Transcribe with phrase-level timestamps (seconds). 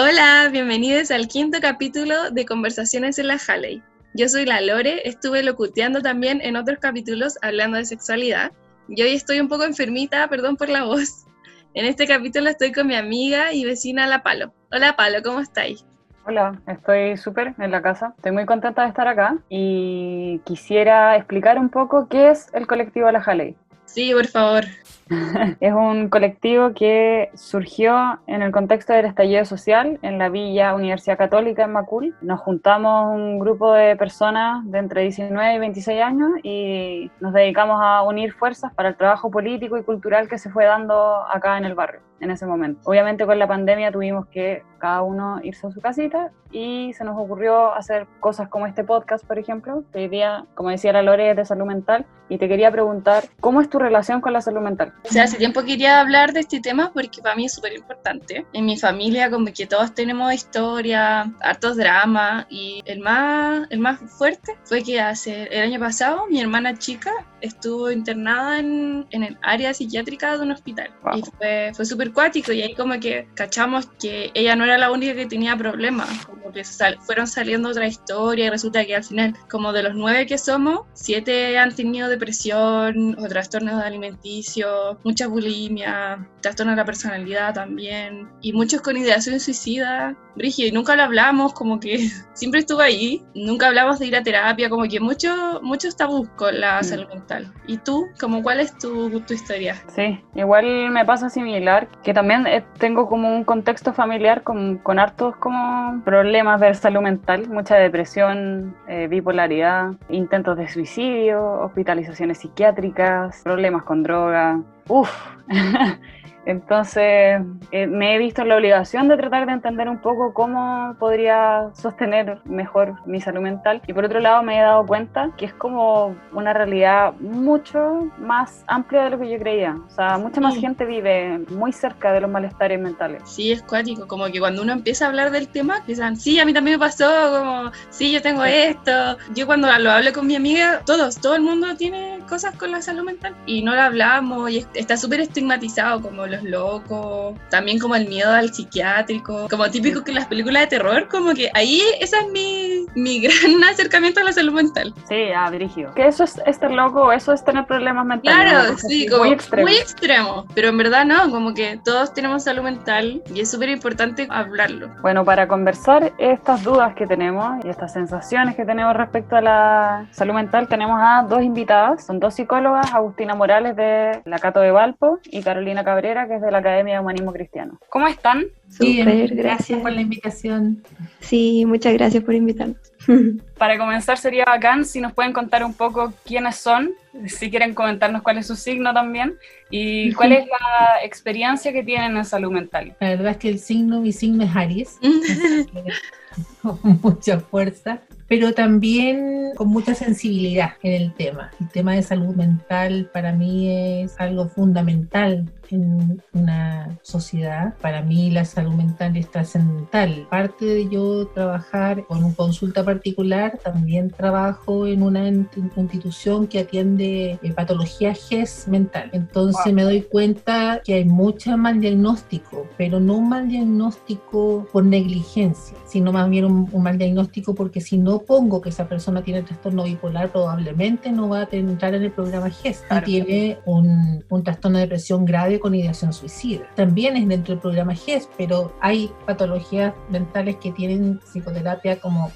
[0.00, 3.82] Hola, bienvenidos al quinto capítulo de Conversaciones en la Halley.
[4.14, 8.52] Yo soy la Lore, estuve locuteando también en otros capítulos hablando de sexualidad
[8.86, 11.26] y hoy estoy un poco enfermita, perdón por la voz.
[11.74, 14.54] En este capítulo estoy con mi amiga y vecina La Palo.
[14.70, 15.84] Hola Palo, ¿cómo estáis?
[16.24, 18.14] Hola, estoy súper en la casa.
[18.18, 23.10] Estoy muy contenta de estar acá y quisiera explicar un poco qué es el colectivo
[23.10, 23.56] La Jaley.
[23.86, 24.62] Sí, por favor.
[25.60, 31.18] es un colectivo que surgió en el contexto del estallido social en la Villa Universidad
[31.18, 32.14] Católica en Macul.
[32.20, 37.80] Nos juntamos un grupo de personas de entre 19 y 26 años y nos dedicamos
[37.82, 41.64] a unir fuerzas para el trabajo político y cultural que se fue dando acá en
[41.64, 42.80] el barrio en ese momento.
[42.84, 47.16] Obviamente con la pandemia tuvimos que cada uno irse a su casita y se nos
[47.16, 51.30] ocurrió hacer cosas como este podcast, por ejemplo, que hoy día, como decía la Lore,
[51.30, 54.60] es de salud mental y te quería preguntar, ¿cómo es tu relación con la salud
[54.60, 54.92] mental?
[55.04, 58.46] O sea, hace tiempo quería hablar de este tema porque para mí es súper importante.
[58.52, 64.00] En mi familia como que todos tenemos historia, hartos dramas y el más, el más
[64.18, 69.38] fuerte fue que hace el año pasado mi hermana chica estuvo internada en, en el
[69.42, 73.86] área psiquiátrica de un hospital y fue, fue súper cuático y ahí como que cachamos
[74.00, 76.62] que ella no era la única que tenía problemas, como que
[77.00, 80.80] fueron saliendo otra historia y resulta que al final como de los nueve que somos,
[80.94, 88.52] siete han tenido depresión o trastornos alimenticios, mucha bulimia, trastorno de la personalidad también y
[88.52, 91.98] muchos con ideación suicida, Brigio, y nunca lo hablamos, como que
[92.34, 96.60] siempre estuvo ahí, nunca hablamos de ir a terapia, como que mucho, mucho tabú con
[96.60, 96.84] la mm.
[96.84, 97.52] salud mental.
[97.66, 99.74] ¿Y tú, como cuál es tu, tu historia?
[99.88, 104.98] Sí, igual me pasa similar, que también eh, tengo como un contexto familiar con, con
[104.98, 113.42] hartos como problemas de salud mental, mucha depresión, eh, bipolaridad, intentos de suicidio, hospitalizaciones psiquiátricas,
[113.42, 114.60] problemas con droga.
[114.90, 115.28] Oof.
[116.48, 120.96] Entonces, eh, me he visto en la obligación de tratar de entender un poco cómo
[120.98, 123.82] podría sostener mejor mi salud mental.
[123.86, 128.64] Y por otro lado, me he dado cuenta que es como una realidad mucho más
[128.66, 129.76] amplia de lo que yo creía.
[129.86, 133.22] O sea, mucha más gente vive muy cerca de los malestares mentales.
[133.26, 134.06] Sí, es cuático.
[134.06, 136.86] Como que cuando uno empieza a hablar del tema, piensan, sí, a mí también me
[136.86, 139.18] pasó, como, sí, yo tengo esto.
[139.34, 142.80] Yo cuando lo hablo con mi amiga, todos, todo el mundo tiene cosas con la
[142.80, 147.94] salud mental y no la hablamos y está súper estigmatizado como lo locos, también como
[147.96, 152.16] el miedo al psiquiátrico, como típico que las películas de terror, como que ahí ese
[152.16, 154.94] es mi, mi gran acercamiento a la salud mental.
[155.08, 155.92] Sí, a dirigio.
[155.94, 158.50] Que eso es estar loco, eso es tener problemas mentales.
[158.50, 159.68] Claro, sí, como muy extremo.
[159.68, 163.68] muy extremo, pero en verdad no, como que todos tenemos salud mental y es súper
[163.68, 164.90] importante hablarlo.
[165.00, 170.06] Bueno, para conversar estas dudas que tenemos y estas sensaciones que tenemos respecto a la
[170.12, 174.70] salud mental, tenemos a dos invitadas, son dos psicólogas, Agustina Morales de la Cato de
[174.70, 177.78] Valpo y Carolina Cabrera, que es de la Academia de Humanismo Cristiano.
[177.88, 178.46] ¿Cómo están?
[178.68, 179.80] Súper, gracias.
[179.80, 180.84] por la invitación.
[181.20, 182.76] Sí, muchas gracias por invitarnos.
[183.58, 186.92] Para comenzar sería bacán si nos pueden contar un poco quiénes son,
[187.26, 189.34] si quieren comentarnos cuál es su signo también
[189.70, 192.94] y cuál es la experiencia que tienen en salud mental.
[193.00, 194.98] La verdad es que el signo, mi signo es Aries,
[196.62, 201.50] con mucha fuerza pero también con mucha sensibilidad en el tema.
[201.60, 207.74] El tema de salud mental para mí es algo fundamental en una sociedad.
[207.80, 210.26] Para mí la salud mental es trascendental.
[210.30, 217.38] Parte de yo trabajar con una consulta particular, también trabajo en una institución que atiende
[217.42, 219.10] eh, patología GES mental.
[219.12, 224.84] Entonces me doy cuenta que hay mucho mal diagnóstico, pero no un mal diagnóstico por
[224.84, 229.22] negligencia, sino más bien un, un mal diagnóstico porque si no pongo que esa persona
[229.22, 234.24] tiene trastorno bipolar, probablemente no va a entrar en el programa GES y tiene un,
[234.28, 236.66] un trastorno de depresión grave con ideación suicida.
[236.74, 242.30] También es dentro del programa GES, pero hay patologías mentales que tienen psicoterapia como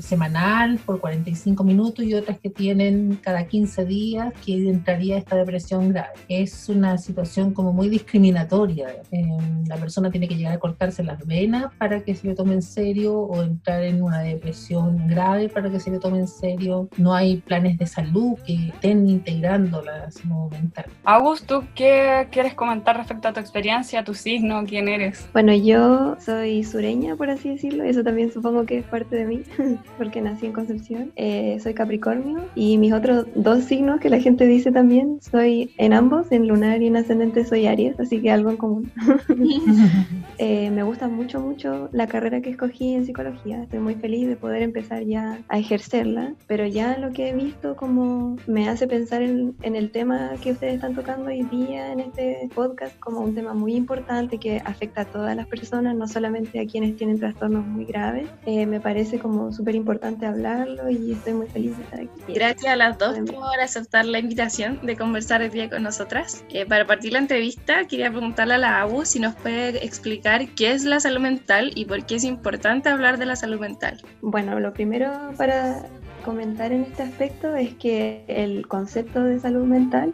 [0.00, 5.90] semanal por 45 minutos y otras que tienen cada 15 días que entraría esta depresión
[5.90, 6.14] grave.
[6.28, 8.88] Es una situación como muy discriminatoria.
[9.10, 9.26] Eh,
[9.66, 12.62] la persona tiene que llegar a cortarse las venas para que se le tome en
[12.62, 15.13] serio o entrar en una depresión grave
[15.52, 16.88] para que se le tome en serio.
[16.96, 20.86] No hay planes de salud que estén integrando la salud mental.
[21.04, 25.28] Augusto, ¿qué quieres comentar respecto a tu experiencia, tu signo, quién eres?
[25.32, 29.42] Bueno, yo soy sureña, por así decirlo, eso también supongo que es parte de mí,
[29.98, 31.12] porque nací en Concepción.
[31.16, 35.92] Eh, soy Capricornio y mis otros dos signos que la gente dice también, soy en
[35.92, 38.90] ambos, en lunar y en ascendente soy Aries, así que algo en común.
[40.38, 43.62] Eh, me gusta mucho, mucho la carrera que escogí en psicología.
[43.62, 47.76] Estoy muy feliz de poder empezar ya a ejercerla, pero ya lo que he visto
[47.76, 52.48] como me hace pensar en, el tema que ustedes están tocando hoy día en este
[52.54, 56.66] podcast como un tema muy importante que afecta a todas las personas, no solamente a
[56.66, 58.28] quienes tienen trastornos muy graves.
[58.46, 62.32] Eh, me parece como súper importante hablarlo y estoy muy feliz de estar aquí.
[62.34, 66.44] Gracias a las dos por aceptar la invitación de conversar el día con nosotras.
[66.50, 70.72] Eh, para partir la entrevista, quería preguntarle a la ABU si nos puede explicar qué
[70.72, 74.00] es la salud mental y por qué es importante hablar de la salud mental.
[74.22, 74.93] Bueno, lo primero
[75.36, 75.86] para
[76.24, 80.12] comentar en este aspecto es que el concepto de salud mental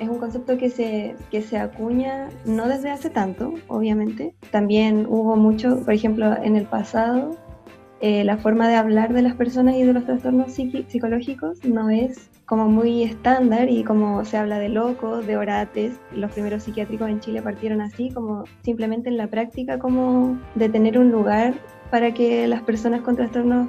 [0.00, 4.34] es un concepto que se, que se acuña no desde hace tanto, obviamente.
[4.50, 7.36] También hubo mucho, por ejemplo, en el pasado,
[8.00, 12.30] eh, la forma de hablar de las personas y de los trastornos psicológicos no es
[12.46, 16.00] como muy estándar y como se habla de locos, de orates.
[16.14, 20.98] Los primeros psiquiátricos en Chile partieron así, como simplemente en la práctica, como de tener
[20.98, 21.54] un lugar
[21.90, 23.68] para que las personas con trastornos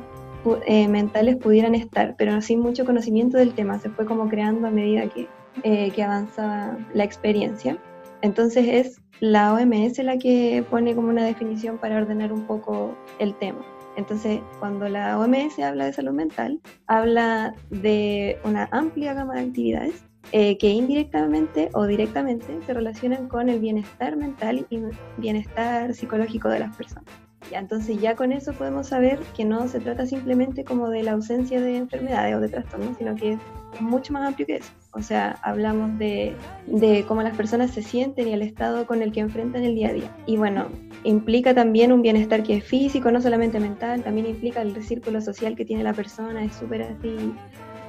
[0.65, 3.79] eh, mentales pudieran estar, pero sin mucho conocimiento del tema.
[3.79, 5.27] Se fue como creando a medida que,
[5.63, 7.77] eh, que avanza la experiencia.
[8.21, 13.35] Entonces es la OMS la que pone como una definición para ordenar un poco el
[13.35, 13.65] tema.
[13.97, 20.05] Entonces, cuando la OMS habla de salud mental, habla de una amplia gama de actividades
[20.31, 24.79] eh, que indirectamente o directamente se relacionan con el bienestar mental y
[25.17, 30.05] bienestar psicológico de las personas entonces ya con eso podemos saber que no se trata
[30.05, 33.39] simplemente como de la ausencia de enfermedades o de trastornos, sino que es
[33.81, 34.71] mucho más amplio que eso.
[34.93, 36.35] O sea, hablamos de,
[36.67, 39.89] de cómo las personas se sienten y el estado con el que enfrentan el día
[39.89, 40.15] a día.
[40.25, 40.67] Y bueno,
[41.03, 45.55] implica también un bienestar que es físico, no solamente mental, también implica el círculo social
[45.55, 47.33] que tiene la persona, es súper así,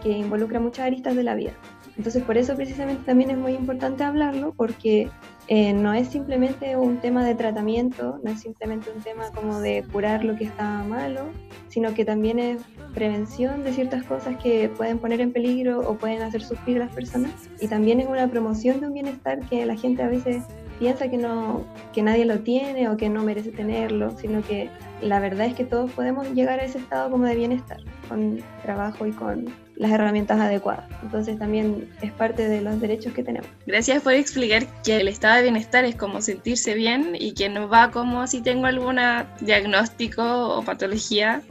[0.02, 1.52] que involucra muchas aristas de la vida.
[1.96, 5.10] Entonces, por eso precisamente también es muy importante hablarlo, porque
[5.48, 9.84] eh, no es simplemente un tema de tratamiento, no es simplemente un tema como de
[9.92, 11.26] curar lo que está malo,
[11.68, 12.62] sino que también es
[12.94, 16.94] prevención de ciertas cosas que pueden poner en peligro o pueden hacer sufrir a las
[16.94, 17.32] personas.
[17.60, 20.44] Y también es una promoción de un bienestar que la gente a veces
[20.78, 24.68] piensa que, no, que nadie lo tiene o que no merece tenerlo, sino que
[25.00, 27.78] la verdad es que todos podemos llegar a ese estado como de bienestar,
[28.08, 29.46] con trabajo y con
[29.76, 30.84] las herramientas adecuadas.
[31.02, 33.48] Entonces también es parte de los derechos que tenemos.
[33.66, 37.68] Gracias por explicar que el estado de bienestar es como sentirse bien y que no
[37.68, 38.98] va como si tengo algún
[39.40, 41.42] diagnóstico o patología.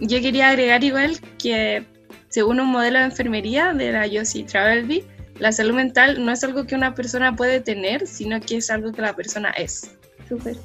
[0.00, 1.84] Yo quería agregar igual que
[2.28, 5.04] según un modelo de enfermería de la Yossi Travelby,
[5.38, 8.92] la salud mental no es algo que una persona puede tener, sino que es algo
[8.92, 9.96] que la persona es.
[10.28, 10.56] Súper.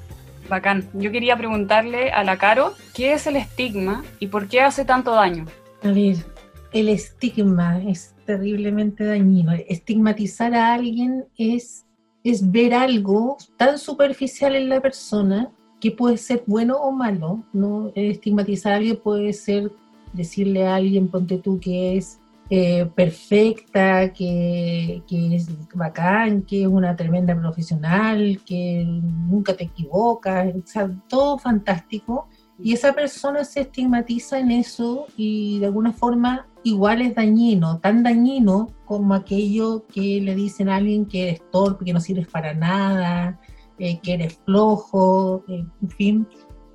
[0.48, 0.90] Bacán.
[0.94, 5.14] Yo quería preguntarle a la Caro, ¿qué es el estigma y por qué hace tanto
[5.14, 5.46] daño?
[5.84, 6.18] A ver,
[6.72, 9.54] el estigma es terriblemente dañino.
[9.68, 11.86] Estigmatizar a alguien es,
[12.24, 17.44] es ver algo tan superficial en la persona que puede ser bueno o malo.
[17.54, 17.92] ¿no?
[17.96, 19.72] Estigmatizar a alguien puede ser
[20.14, 22.20] decirle a alguien, ponte tú, que es
[22.50, 30.54] eh, perfecta, que, que, es bacán, que es una tremenda profesional, que nunca te equivocas,
[30.76, 32.28] o todo fantástico.
[32.62, 38.04] Y esa persona se estigmatiza en eso y de alguna forma igual es dañino, tan
[38.04, 42.54] dañino como aquello que le dicen a alguien que eres torpe, que no sirves para
[42.54, 43.40] nada,
[43.78, 46.28] eh, que eres flojo, eh, en fin.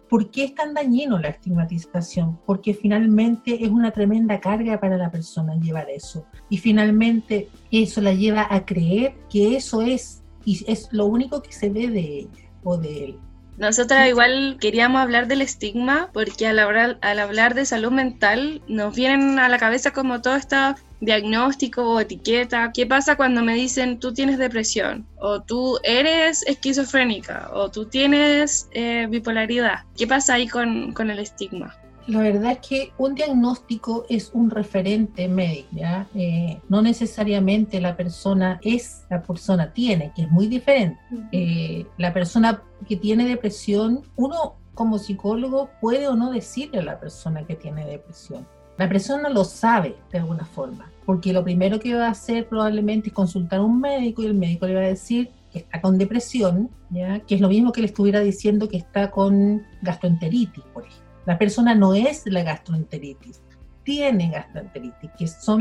[0.08, 2.38] ¿Por qué es tan dañino la estigmatización?
[2.46, 6.24] Porque finalmente es una tremenda carga para la persona llevar eso.
[6.48, 11.52] Y finalmente eso la lleva a creer que eso es, y es lo único que
[11.52, 13.18] se ve de ella o de él.
[13.56, 18.94] Nosotras igual queríamos hablar del estigma porque al hablar, al hablar de salud mental nos
[18.96, 20.56] vienen a la cabeza como todo este
[21.00, 22.72] diagnóstico o etiqueta.
[22.72, 25.06] ¿Qué pasa cuando me dicen tú tienes depresión?
[25.18, 27.50] O tú eres esquizofrénica?
[27.52, 29.84] O tú tienes eh, bipolaridad?
[29.96, 31.76] ¿Qué pasa ahí con, con el estigma?
[32.06, 36.06] La verdad es que un diagnóstico es un referente médico, ¿ya?
[36.14, 40.98] Eh, no necesariamente la persona es, la persona tiene, que es muy diferente.
[41.32, 47.00] Eh, la persona que tiene depresión, uno como psicólogo puede o no decirle a la
[47.00, 48.46] persona que tiene depresión.
[48.76, 53.08] La persona lo sabe de alguna forma, porque lo primero que va a hacer probablemente
[53.08, 55.96] es consultar a un médico y el médico le va a decir que está con
[55.96, 57.20] depresión, ¿ya?
[57.20, 61.03] que es lo mismo que le estuviera diciendo que está con gastroenteritis, por ejemplo.
[61.26, 63.42] La persona no es la gastroenteritis,
[63.82, 65.60] tiene gastroenteritis, que son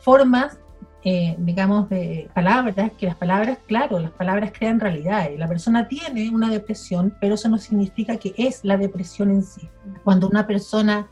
[0.00, 0.58] formas,
[1.04, 5.28] eh, digamos, de palabras, que las palabras, claro, las palabras crean realidad.
[5.36, 9.68] La persona tiene una depresión, pero eso no significa que es la depresión en sí.
[10.04, 11.08] Cuando una persona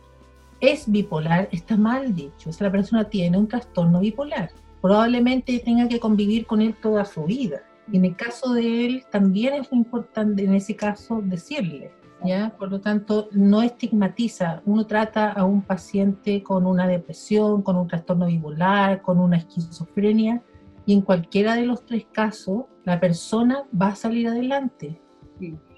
[0.61, 4.51] es bipolar, está mal dicho, es la persona tiene un trastorno bipolar.
[4.81, 7.63] Probablemente tenga que convivir con él toda su vida.
[7.91, 11.93] Y en el caso de él, también es importante en ese caso decirle,
[12.25, 12.55] ¿ya?
[12.57, 14.63] Por lo tanto, no estigmatiza.
[14.65, 20.43] Uno trata a un paciente con una depresión, con un trastorno bipolar, con una esquizofrenia,
[20.87, 25.01] y en cualquiera de los tres casos, la persona va a salir adelante.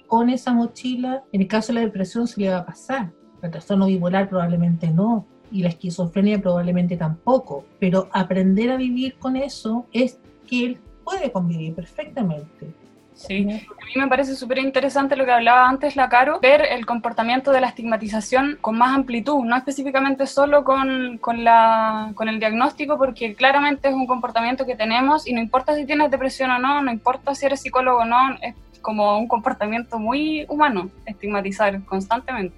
[0.07, 3.12] Con esa mochila, en el caso de la depresión se le va a pasar.
[3.42, 9.37] El trastorno bipolar probablemente no, y la esquizofrenia probablemente tampoco, pero aprender a vivir con
[9.37, 12.75] eso es que él puede convivir perfectamente.
[13.18, 16.87] Sí, a mí me parece súper interesante lo que hablaba antes la Caro, ver el
[16.87, 22.38] comportamiento de la estigmatización con más amplitud, no específicamente solo con, con, la, con el
[22.38, 26.60] diagnóstico, porque claramente es un comportamiento que tenemos y no importa si tienes depresión o
[26.60, 31.84] no, no importa si eres psicólogo o no, es como un comportamiento muy humano estigmatizar
[31.87, 32.54] constantemente.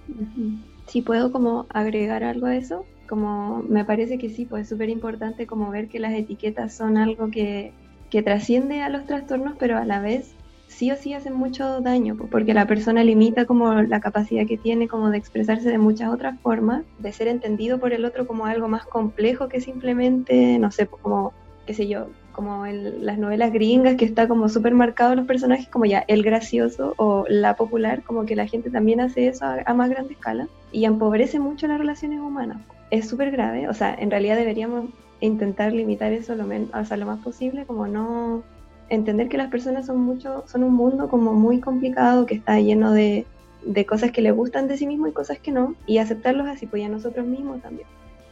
[0.88, 4.90] Si puedo como agregar algo a eso, como me parece que sí, pues es súper
[4.90, 7.72] importante como ver que las etiquetas son algo que,
[8.10, 10.34] que trasciende a los trastornos, pero a la vez
[10.70, 14.88] sí o sí hacen mucho daño, porque la persona limita como la capacidad que tiene
[14.88, 18.68] como de expresarse de muchas otras formas, de ser entendido por el otro como algo
[18.68, 21.32] más complejo que simplemente, no sé, como,
[21.66, 25.68] qué sé yo, como en las novelas gringas que está como súper marcado los personajes
[25.68, 29.74] como ya el gracioso o la popular, como que la gente también hace eso a,
[29.74, 32.58] más grande escala y empobrece mucho las relaciones humanas.
[32.90, 34.86] Es súper grave, o sea, en realidad deberíamos
[35.20, 38.42] intentar limitar eso lo, o sea, lo más posible, como no
[38.90, 42.92] entender que las personas son mucho, son un mundo como muy complicado, que está lleno
[42.92, 43.24] de,
[43.64, 46.66] de cosas que le gustan de sí mismo y cosas que no, y aceptarlos así,
[46.66, 47.86] pues a nosotros mismos también.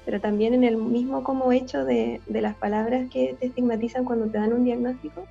[0.04, 4.26] Pero también en el mismo como hecho de, de las palabras que te estigmatizan cuando
[4.26, 5.24] te dan un diagnóstico,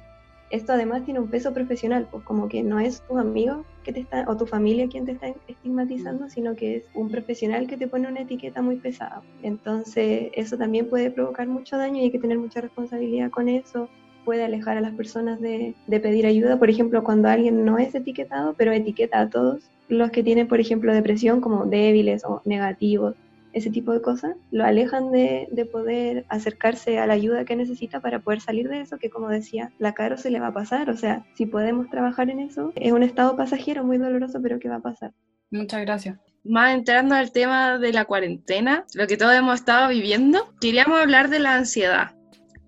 [0.50, 4.00] esto además tiene un peso profesional, pues como que no es tu amigo que te
[4.00, 7.88] está, o tu familia quien te está estigmatizando, sino que es un profesional que te
[7.88, 9.22] pone una etiqueta muy pesada.
[9.43, 13.89] Entonces eso también puede provocar mucho daño y hay que tener mucha responsabilidad con eso
[14.27, 16.60] puede alejar a las personas de, pedir ayuda.
[16.60, 20.60] Por ejemplo, cuando alguien no es etiquetado, pero etiqueta a todos los que tienen, por
[20.60, 23.15] ejemplo, depresión como débiles o negativos,
[23.53, 28.19] ese tipo de cosas, lo alejan de, poder acercarse a la ayuda que necesita para
[28.19, 30.89] poder salir de eso, que como decía, la caro se le va a pasar.
[30.89, 34.67] O sea, si podemos trabajar en eso, es un estado pasajero muy doloroso, pero que
[34.67, 35.13] va a pasar.
[35.51, 36.19] Muchas gracias.
[36.43, 41.29] Más entrando al tema de la cuarentena, lo que todos hemos estado viviendo, queríamos hablar
[41.29, 42.16] de la ansiedad.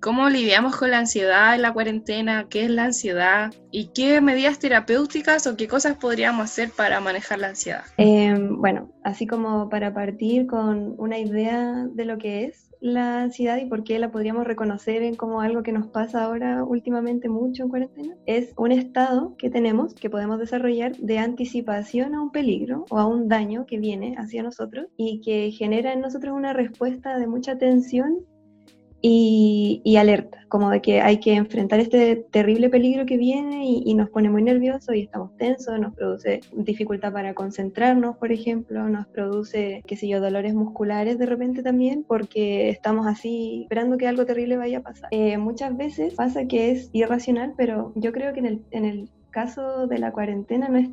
[0.01, 2.47] ¿Cómo lidiamos con la ansiedad en la cuarentena?
[2.49, 3.53] ¿Qué es la ansiedad?
[3.69, 7.83] ¿Y qué medidas terapéuticas o qué cosas podríamos hacer para manejar la ansiedad?
[7.97, 13.57] Em, bueno, así como para partir con una idea de lo que es la ansiedad
[13.57, 17.69] y por qué la podríamos reconocer como algo que nos pasa ahora últimamente mucho en
[17.69, 22.99] cuarentena, es un estado que tenemos, que podemos desarrollar de anticipación a un peligro o
[22.99, 27.27] a un daño que viene hacia nosotros y que genera en nosotros una respuesta de
[27.27, 28.25] mucha tensión
[29.01, 34.09] y, alerta, como de que hay que enfrentar este terrible peligro que viene y, nos
[34.09, 39.83] pone muy nerviosos y estamos tensos, nos produce dificultad para concentrarnos, por ejemplo, nos produce,
[39.85, 44.57] qué sé yo, dolores musculares de repente también, porque estamos así esperando que algo terrible
[44.57, 45.09] vaya a pasar.
[45.11, 49.09] Eh, muchas veces pasa que es irracional, pero yo creo que en el, en el
[49.31, 50.89] caso de la cuarentena no es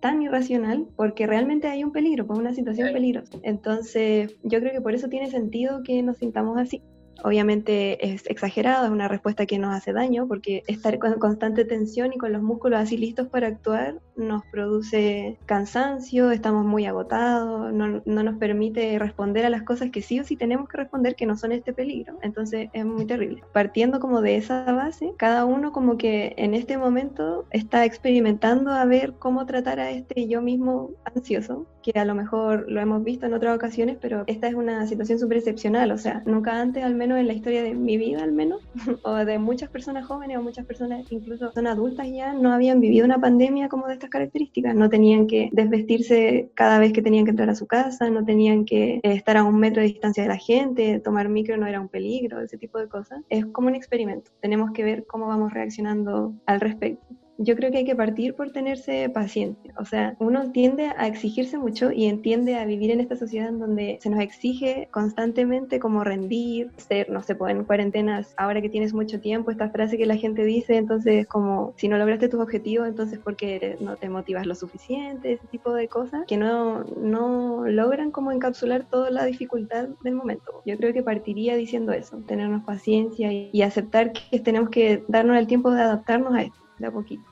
[0.00, 3.38] tan irracional porque realmente hay un peligro, pues una situación peligrosa.
[3.42, 6.82] Entonces, yo creo que por eso tiene sentido que nos sintamos así.
[7.24, 12.12] Obviamente es exagerado, es una respuesta que nos hace daño porque estar con constante tensión
[12.12, 18.02] y con los músculos así listos para actuar nos produce cansancio, estamos muy agotados, no,
[18.04, 21.26] no, nos permite responder a las cosas que sí o sí tenemos que responder que
[21.26, 22.18] no son este peligro.
[22.22, 23.42] Entonces es muy terrible.
[23.52, 28.84] Partiendo como de esa base, cada uno como que en este momento está experimentando a
[28.84, 33.26] ver cómo tratar a este yo mismo ansioso que a lo mejor lo hemos visto
[33.26, 36.94] en otras ocasiones, pero esta es una situación súper excepcional, o sea, nunca antes, al
[36.94, 38.62] menos en la historia de mi vida, al menos,
[39.04, 43.04] o de muchas personas jóvenes o muchas personas incluso son adultas ya, no habían vivido
[43.04, 47.30] una pandemia como de estas características, no tenían que desvestirse cada vez que tenían que
[47.30, 50.28] entrar a su casa, no tenían que eh, estar a un metro de distancia de
[50.28, 53.20] la gente, tomar micro no era un peligro, ese tipo de cosas.
[53.28, 57.78] Es como un experimento, tenemos que ver cómo vamos reaccionando al respecto yo creo que
[57.78, 59.72] hay que partir por tenerse paciente.
[59.78, 63.58] O sea, uno tiende a exigirse mucho y entiende a vivir en esta sociedad en
[63.58, 68.68] donde se nos exige constantemente como rendir, ser, no sé, pues en cuarentenas, ahora que
[68.68, 72.40] tienes mucho tiempo, esta frase que la gente dice, entonces como si no lograste tus
[72.40, 77.66] objetivos, entonces porque no te motivas lo suficiente, ese tipo de cosas que no, no
[77.66, 80.60] logran como encapsular toda la dificultad del momento.
[80.66, 85.38] Yo creo que partiría diciendo eso, tenernos paciencia y, y aceptar que tenemos que darnos
[85.38, 87.29] el tiempo de adaptarnos a esto, de a poquito.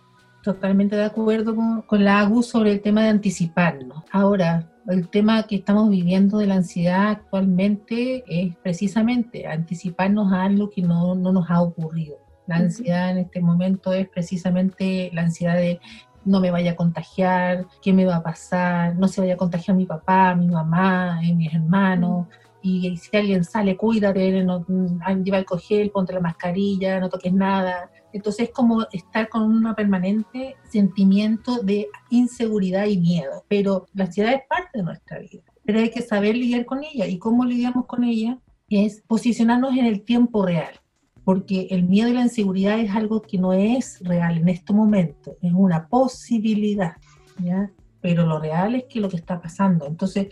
[0.48, 1.54] Totalmente de acuerdo
[1.86, 4.02] con, la AGU sobre el tema de anticiparnos.
[4.10, 10.70] Ahora, el tema que estamos viviendo de la ansiedad actualmente es precisamente anticiparnos a algo
[10.70, 12.16] que no, no nos ha ocurrido.
[12.46, 15.80] La ansiedad en este momento es precisamente la ansiedad de
[16.24, 19.76] no me vaya a contagiar, qué me va a pasar, no se vaya a contagiar
[19.76, 22.26] mi papá, mi mamá, y mis hermanos.
[22.62, 27.34] Y si alguien sale, cuídate, no, mm, lleva el cogel, ponte la mascarilla, no toques
[27.34, 27.90] nada.
[28.12, 33.44] Entonces es como estar con un permanente sentimiento de inseguridad y miedo.
[33.48, 35.42] Pero la ansiedad es parte de nuestra vida.
[35.64, 37.06] Pero hay que saber lidiar con ella.
[37.06, 38.38] ¿Y cómo lidiamos con ella?
[38.68, 40.80] Es posicionarnos en el tiempo real
[41.28, 45.36] porque el miedo y la inseguridad es algo que no es real en este momento,
[45.42, 46.96] es una posibilidad,
[47.38, 47.70] ¿ya?
[48.00, 49.86] Pero lo real es que lo que está pasando.
[49.86, 50.28] Entonces,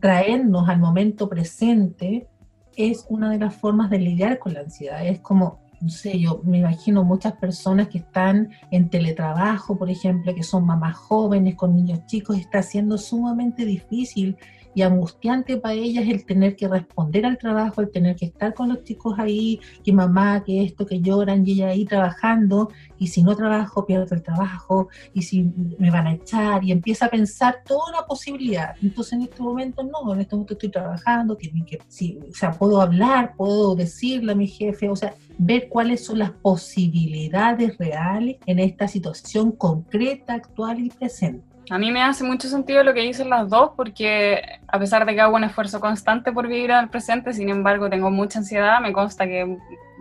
[0.00, 2.28] traernos al momento presente
[2.76, 5.06] es una de las formas de lidiar con la ansiedad.
[5.06, 10.32] Es como, no sé, yo me imagino muchas personas que están en teletrabajo, por ejemplo,
[10.32, 14.36] que son mamás jóvenes con niños chicos, está siendo sumamente difícil
[14.74, 18.68] y angustiante para ellas el tener que responder al trabajo, el tener que estar con
[18.68, 23.22] los chicos ahí, que mamá, que esto, que lloran, y ella ahí trabajando, y si
[23.22, 27.62] no trabajo, pierdo el trabajo, y si me van a echar, y empieza a pensar
[27.66, 28.74] toda una posibilidad.
[28.82, 31.50] Entonces en este momento no, en este momento estoy trabajando, que,
[31.88, 36.18] sí, o sea, puedo hablar, puedo decirle a mi jefe, o sea, ver cuáles son
[36.18, 41.51] las posibilidades reales en esta situación concreta, actual y presente.
[41.70, 45.14] A mí me hace mucho sentido lo que dicen las dos, porque a pesar de
[45.14, 48.92] que hago un esfuerzo constante por vivir al presente, sin embargo tengo mucha ansiedad, me
[48.92, 49.58] consta que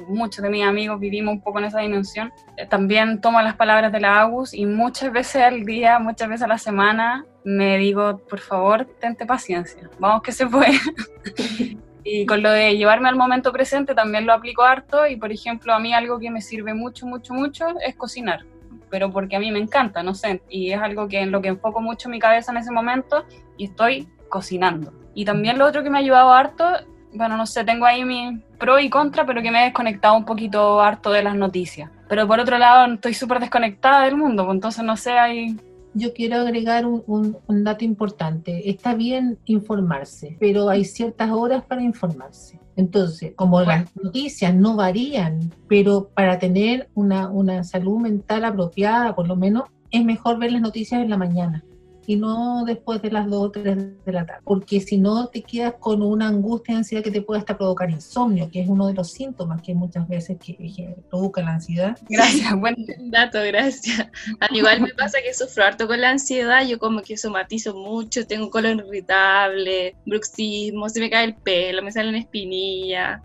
[0.08, 2.34] muchos de mis amigos vivimos un poco en esa dimensión.
[2.58, 6.44] Eh, también tomo las palabras de la Agus y muchas veces al día, muchas veces
[6.44, 10.74] a la semana, me digo, por favor, tente paciencia, vamos que se puede.
[12.03, 15.74] y con lo de llevarme al momento presente también lo aplico harto y, por ejemplo,
[15.74, 18.46] a mí algo que me sirve mucho, mucho, mucho es cocinar
[18.91, 21.48] pero porque a mí me encanta, no sé, y es algo que en lo que
[21.48, 23.25] enfoco mucho mi cabeza en ese momento
[23.57, 24.93] y estoy cocinando.
[25.15, 26.65] Y también lo otro que me ha ayudado harto,
[27.13, 30.25] bueno, no sé, tengo ahí mi pro y contra, pero que me he desconectado un
[30.25, 31.89] poquito harto de las noticias.
[32.07, 35.55] Pero por otro lado, estoy súper desconectada del mundo, pues entonces no sé, ahí
[35.93, 38.69] yo quiero agregar un, un, dato importante.
[38.69, 42.60] Está bien informarse, pero hay ciertas horas para informarse.
[42.75, 49.27] Entonces, como las noticias no varían, pero para tener una, una salud mental apropiada, por
[49.27, 51.63] lo menos, es mejor ver las noticias en la mañana
[52.11, 55.41] y no después de las 2 o 3 de la tarde, porque si no te
[55.41, 58.93] quedas con una angustia ansiedad que te puede hasta provocar insomnio, que es uno de
[58.93, 61.97] los síntomas que muchas veces que, provoca la ansiedad.
[62.09, 62.75] Gracias, buen
[63.11, 64.09] dato, gracias.
[64.41, 68.27] Al igual me pasa que sufro harto con la ansiedad, yo como que somatizo mucho,
[68.27, 73.21] tengo colon irritable, bruxismo, se me cae el pelo, me salen espinillas.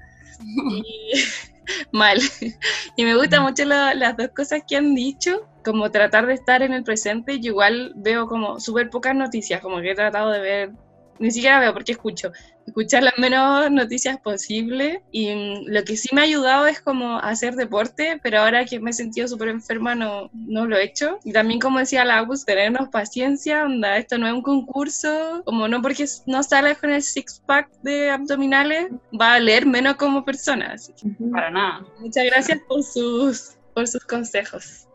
[0.70, 1.12] Y
[1.92, 2.20] mal.
[2.96, 6.72] Y me gustan mucho las dos cosas que han dicho, como tratar de estar en
[6.72, 7.34] el presente.
[7.34, 10.70] y igual veo como súper pocas noticias, como que he tratado de ver,
[11.18, 12.30] ni siquiera veo porque escucho,
[12.66, 15.02] escuchar las menos noticias posible.
[15.10, 18.78] Y mm, lo que sí me ha ayudado es como hacer deporte, pero ahora que
[18.78, 21.18] me he sentido súper enferma no, no lo he hecho.
[21.24, 25.66] Y también, como decía la Agus, tenernos paciencia, onda, esto no es un concurso, como
[25.66, 30.76] no porque no sales con el six-pack de abdominales, va a leer menos como persona.
[31.32, 31.84] Para nada.
[31.98, 34.86] Muchas gracias por sus, por sus consejos.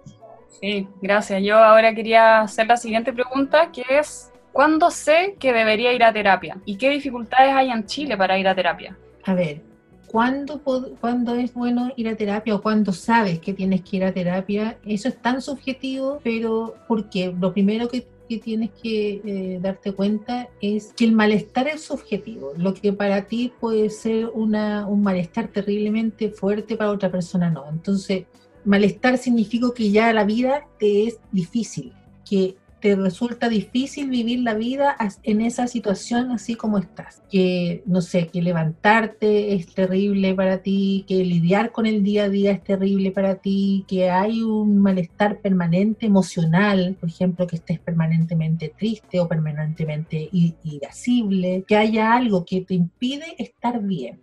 [0.62, 1.42] Sí, gracias.
[1.44, 6.12] Yo ahora quería hacer la siguiente pregunta, que es, ¿Cuándo sé que debería ir a
[6.12, 6.58] terapia?
[6.66, 8.98] ¿Y qué dificultades hay en Chile para ir a terapia?
[9.24, 9.62] A ver,
[10.08, 10.62] ¿cuándo,
[11.00, 14.78] ¿cuándo es bueno ir a terapia o cuándo sabes que tienes que ir a terapia?
[14.86, 18.08] Eso es tan subjetivo, pero porque lo primero que,
[18.42, 22.54] tienes que eh, darte cuenta es que el malestar es subjetivo.
[22.56, 27.66] Lo que para ti puede ser una, un malestar terriblemente fuerte, para otra persona no.
[27.70, 28.24] Entonces,
[28.66, 31.94] malestar significa que ya la vida te es difícil,
[32.28, 37.22] que te resulta difícil vivir la vida en esa situación así como estás.
[37.30, 42.30] Que, no sé, que levantarte es terrible para ti, que lidiar con el día a
[42.30, 47.80] día es terrible para ti, que hay un malestar permanente emocional, por ejemplo, que estés
[47.80, 54.22] permanentemente triste o permanentemente irascible, que haya algo que te impide estar bien.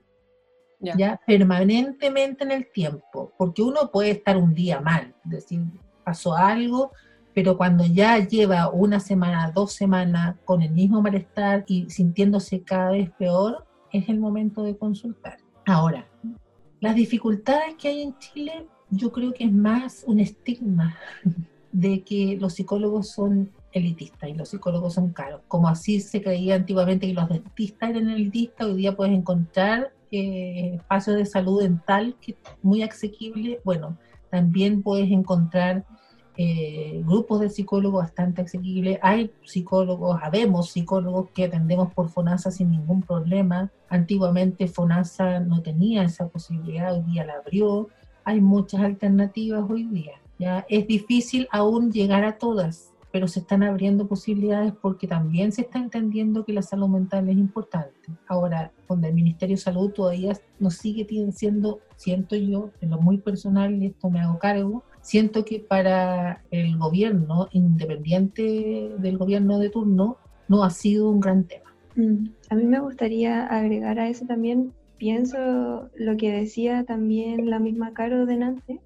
[0.81, 1.21] Ya.
[1.27, 5.61] permanentemente en el tiempo, porque uno puede estar un día mal, decir,
[6.05, 6.93] pasó algo,
[7.35, 12.93] pero cuando ya lleva una semana, dos semanas con el mismo malestar y sintiéndose cada
[12.93, 15.39] vez peor, es el momento de consultar.
[15.67, 16.07] Ahora,
[16.81, 20.97] las dificultades que hay en Chile, yo creo que es más un estigma
[21.73, 25.43] de que los psicólogos son elitistas y los psicólogos son caros.
[25.49, 30.73] Como así se creía antiguamente que los dentistas eran elitistas, hoy día puedes encontrar eh,
[30.77, 33.61] espacios de salud dental que muy asequible.
[33.65, 33.99] Bueno,
[34.31, 35.85] también puedes encontrar
[36.41, 38.99] eh, grupos de psicólogos bastante asequibles.
[39.03, 43.73] Hay psicólogos, habemos psicólogos que atendemos por FONASA sin ningún problema.
[43.89, 47.89] Antiguamente FONASA no tenía esa posibilidad, hoy día la abrió.
[48.25, 50.13] Hay muchas alternativas hoy día.
[50.39, 55.63] Ya es difícil aún llegar a todas, pero se están abriendo posibilidades porque también se
[55.63, 57.95] está entendiendo que la salud mental es importante.
[58.27, 63.19] Ahora, donde el Ministerio de Salud todavía nos sigue siendo, siento yo, en lo muy
[63.19, 69.71] personal, y esto me hago cargo, siento que para el gobierno, independiente del gobierno de
[69.71, 70.19] turno,
[70.49, 71.73] no ha sido un gran tema.
[71.97, 77.59] Mm, a mí me gustaría agregar a eso también, pienso lo que decía también la
[77.59, 78.81] misma Caro Denante,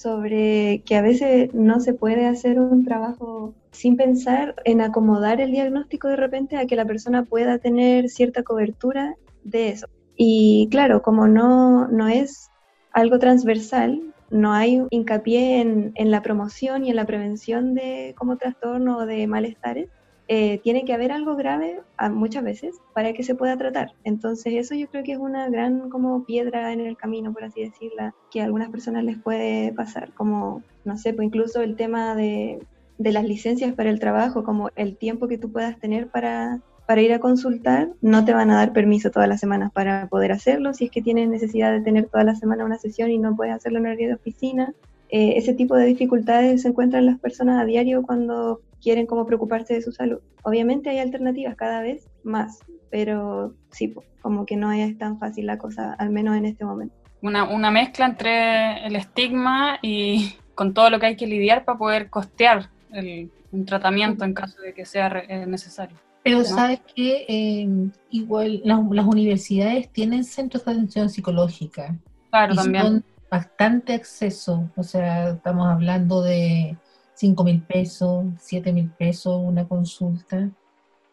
[0.00, 5.50] sobre que a veces no se puede hacer un trabajo sin pensar en acomodar el
[5.50, 9.88] diagnóstico de repente a que la persona pueda tener cierta cobertura de eso.
[10.16, 12.50] Y claro, como no, no es
[12.92, 18.36] algo transversal, no hay hincapié en, en la promoción y en la prevención de como
[18.36, 19.88] trastorno o de malestares,
[20.28, 23.94] eh, tiene que haber algo grave muchas veces para que se pueda tratar.
[24.04, 27.62] Entonces eso yo creo que es una gran como piedra en el camino, por así
[27.62, 32.14] decirla, que a algunas personas les puede pasar, como, no sé, pues incluso el tema
[32.14, 32.60] de,
[32.98, 37.00] de las licencias para el trabajo, como el tiempo que tú puedas tener para, para
[37.00, 40.74] ir a consultar, no te van a dar permiso todas las semanas para poder hacerlo,
[40.74, 43.54] si es que tienes necesidad de tener toda la semana una sesión y no puedes
[43.54, 44.74] hacerlo en horario de oficina.
[45.10, 49.74] Eh, ese tipo de dificultades se encuentran las personas a diario cuando quieren como preocuparse
[49.74, 50.18] de su salud.
[50.42, 52.60] Obviamente hay alternativas cada vez más,
[52.90, 56.94] pero sí, como que no es tan fácil la cosa, al menos en este momento.
[57.22, 61.78] Una, una mezcla entre el estigma y con todo lo que hay que lidiar para
[61.78, 65.96] poder costear el, un tratamiento en caso de que sea eh, necesario.
[66.22, 71.96] Pero sabes que em, igual las, universidades tienen centros de atención psicológica.
[72.30, 72.84] Claro, también.
[72.84, 76.76] Son bastante acceso, o sea, estamos hablando de
[77.18, 80.50] 5 mil pesos, 7 mil pesos una consulta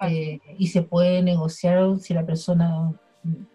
[0.08, 2.94] eh, y se puede negociar si la persona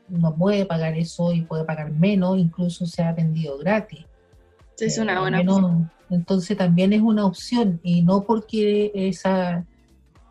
[0.09, 4.05] no puede pagar eso y puede pagar menos, incluso se ha vendido gratis.
[4.81, 5.91] Es una eh, buena opción.
[6.11, 9.65] Entonces también es una opción y no porque esa,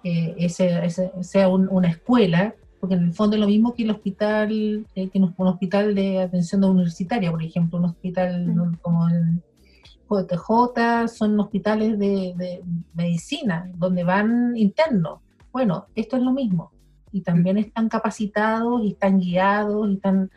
[0.04, 4.86] eh, ese, sea una escuela, porque en el fondo es lo mismo que el hospital,
[4.94, 9.42] que un hospital de atención universitaria, por ejemplo, un hospital como el
[10.10, 15.20] JTJ son hospitales de, medicina, donde van internos.
[15.52, 16.72] Bueno, esto es lo mismo.
[17.12, 20.32] Y también están capacitados y están guiados y están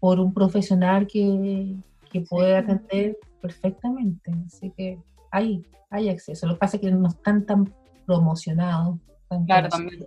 [0.00, 1.76] por un profesional que,
[2.28, 4.30] puede atender perfectamente.
[4.46, 4.98] Así que
[5.30, 6.46] hay, hay acceso.
[6.46, 7.72] Lo que pasa es que no están tan
[8.04, 8.98] promocionados.
[9.46, 10.06] claro, también.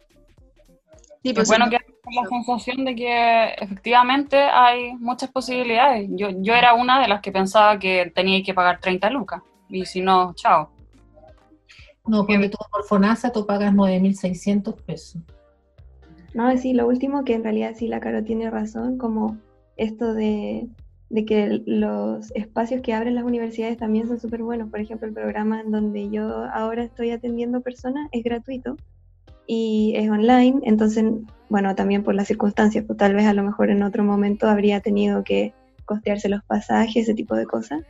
[1.23, 1.77] Sí, pues bueno que
[2.15, 6.09] la sensación de que efectivamente hay muchas posibilidades.
[6.11, 9.85] Yo, yo era una de las que pensaba que tenía que pagar 30 lucas y
[9.85, 10.69] si no, chao.
[12.07, 15.21] No, porque tú por FONASA tú pagas 9.600 pesos.
[16.33, 19.37] No, sí, lo último que en realidad sí la Caro tiene razón, como
[19.77, 20.67] esto de,
[21.09, 24.69] de que los espacios que abren las universidades también son súper buenos.
[24.69, 28.75] Por ejemplo, el programa en donde yo ahora estoy atendiendo personas es gratuito
[29.47, 31.05] y es online, entonces,
[31.49, 34.79] bueno, también por las circunstancias, pues tal vez a lo mejor en otro momento habría
[34.79, 35.53] tenido que
[35.85, 37.83] costearse los pasajes, ese tipo de cosas,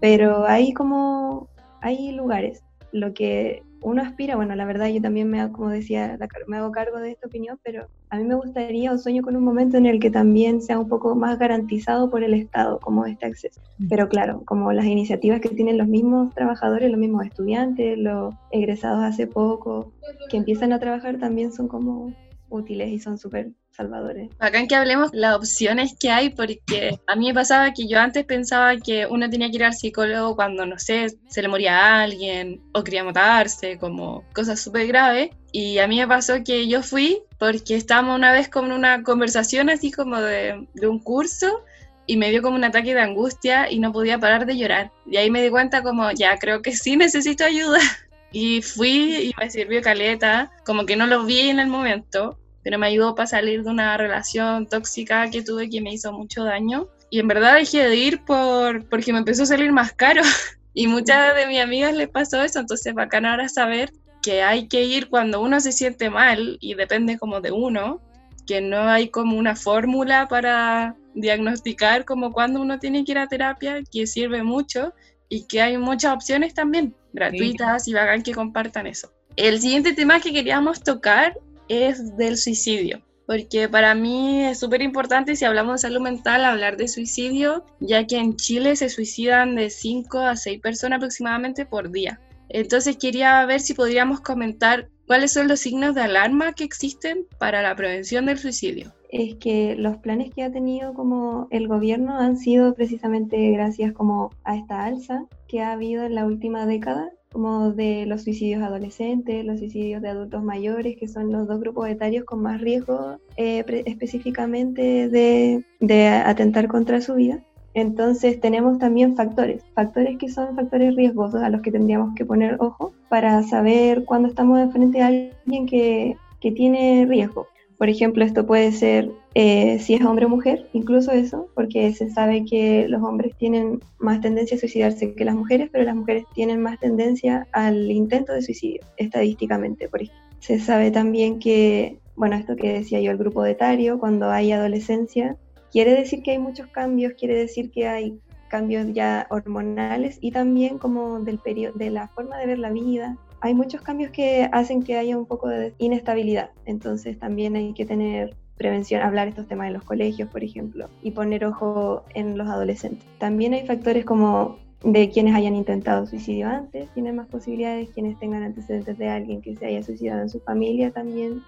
[0.00, 1.48] pero hay como,
[1.80, 6.56] hay lugares, lo que uno aspira, bueno, la verdad yo también me, como decía, me
[6.56, 9.76] hago cargo de esta opinión, pero a mí me gustaría o sueño con un momento
[9.76, 13.60] en el que también sea un poco más garantizado por el Estado como este acceso.
[13.88, 19.04] Pero claro, como las iniciativas que tienen los mismos trabajadores, los mismos estudiantes, los egresados
[19.04, 19.92] hace poco,
[20.30, 22.12] que empiezan a trabajar también son como
[22.50, 24.30] útiles y son súper salvadores.
[24.40, 27.98] Acá en que hablemos las opciones que hay, porque a mí me pasaba que yo
[28.00, 31.78] antes pensaba que uno tenía que ir al psicólogo cuando, no sé, se le moría
[31.78, 35.30] a alguien o quería matarse, como cosas súper graves.
[35.52, 39.70] Y a mí me pasó que yo fui porque estábamos una vez con una conversación
[39.70, 41.62] así como de, de un curso
[42.08, 44.90] y me dio como un ataque de angustia y no podía parar de llorar.
[45.06, 47.78] Y ahí me di cuenta como, ya, creo que sí necesito ayuda.
[48.30, 52.78] Y fui y me sirvió caleta, como que no lo vi en el momento, pero
[52.78, 56.88] me ayudó para salir de una relación tóxica que tuve que me hizo mucho daño.
[57.10, 60.22] Y en verdad dejé de ir por, porque me empezó a salir más caro.
[60.74, 63.90] Y muchas de mis amigas les pasó eso, entonces bacán ahora saber
[64.22, 68.00] que hay que ir cuando uno se siente mal y depende como de uno,
[68.46, 73.26] que no hay como una fórmula para diagnosticar como cuando uno tiene que ir a
[73.26, 74.92] terapia, que sirve mucho
[75.28, 79.12] y que hay muchas opciones también gratuitas y bacán que compartan eso.
[79.36, 85.36] El siguiente tema que queríamos tocar es del suicidio, porque para mí es súper importante
[85.36, 89.70] si hablamos de salud mental hablar de suicidio, ya que en Chile se suicidan de
[89.70, 92.20] 5 a 6 personas aproximadamente por día.
[92.48, 97.62] Entonces quería ver si podríamos comentar cuáles son los signos de alarma que existen para
[97.62, 98.94] la prevención del suicidio.
[99.10, 104.30] es que los planes que ha tenido como el gobierno han sido precisamente gracias como
[104.44, 109.44] a esta alza que ha habido en la última década como de los suicidios adolescentes,
[109.44, 113.64] los suicidios de adultos mayores, que son los dos grupos etarios con más riesgo eh,
[113.86, 117.42] específicamente de, de atentar contra su vida.
[117.74, 122.56] Entonces tenemos también factores, factores que son factores riesgosos a los que tendríamos que poner
[122.60, 127.46] ojo para saber cuándo estamos frente a alguien que, que tiene riesgo.
[127.78, 132.10] Por ejemplo, esto puede ser eh, si es hombre o mujer, incluso eso, porque se
[132.10, 136.24] sabe que los hombres tienen más tendencia a suicidarse que las mujeres, pero las mujeres
[136.34, 139.88] tienen más tendencia al intento de suicidio, estadísticamente.
[139.88, 140.20] Por ejemplo.
[140.40, 144.50] Se sabe también que, bueno, esto que decía yo, el grupo de etario, cuando hay
[144.50, 145.36] adolescencia,
[145.70, 150.78] quiere decir que hay muchos cambios, quiere decir que hay cambios ya hormonales y también
[150.78, 151.40] como del
[151.74, 155.26] de la forma de ver la vida, hay muchos cambios que hacen que haya un
[155.26, 156.50] poco de inestabilidad.
[156.64, 161.12] Entonces también hay que tener prevención, hablar estos temas en los colegios, por ejemplo, y
[161.12, 163.06] poner ojo en los adolescentes.
[163.18, 168.42] También hay factores como de quienes hayan intentado suicidio antes, tienen más posibilidades, quienes tengan
[168.42, 171.42] antecedentes de alguien que se haya suicidado en su familia también,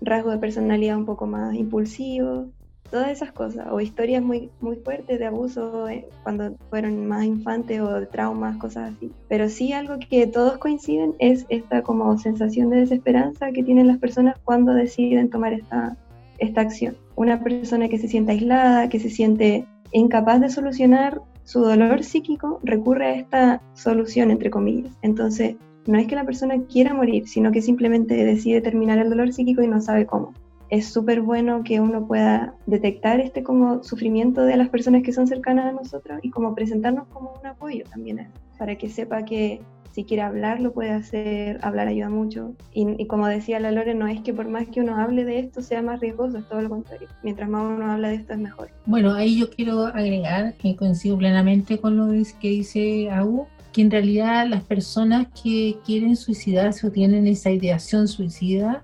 [0.00, 2.48] rasgo de personalidad un poco más impulsivo,
[2.92, 7.80] todas esas cosas, o historias muy, muy fuertes de abuso eh, cuando fueron más infantes
[7.80, 9.10] o de traumas, cosas así.
[9.28, 13.98] Pero sí algo que todos coinciden es esta como sensación de desesperanza que tienen las
[13.98, 15.96] personas cuando deciden tomar esta,
[16.38, 16.94] esta acción.
[17.16, 22.60] Una persona que se siente aislada, que se siente incapaz de solucionar su dolor psíquico,
[22.62, 24.92] recurre a esta solución, entre comillas.
[25.00, 29.32] Entonces, no es que la persona quiera morir, sino que simplemente decide terminar el dolor
[29.32, 30.34] psíquico y no sabe cómo
[30.72, 35.26] es súper bueno que uno pueda detectar este como sufrimiento de las personas que son
[35.26, 40.04] cercanas a nosotros y como presentarnos como un apoyo también para que sepa que si
[40.04, 42.54] quiere hablar lo puede hacer, hablar ayuda mucho.
[42.72, 45.60] Y, como decía la Lore, no es que por más que uno hable de esto
[45.60, 47.06] sea más riesgoso, es todo lo contrario.
[47.22, 48.70] Mientras más uno habla de esto es mejor.
[48.86, 52.06] Bueno, ahí yo quiero agregar que coincido plenamente con lo
[52.40, 58.08] que dice Agu, que en realidad las personas que quieren suicidarse o tienen esa ideación
[58.08, 58.82] suicida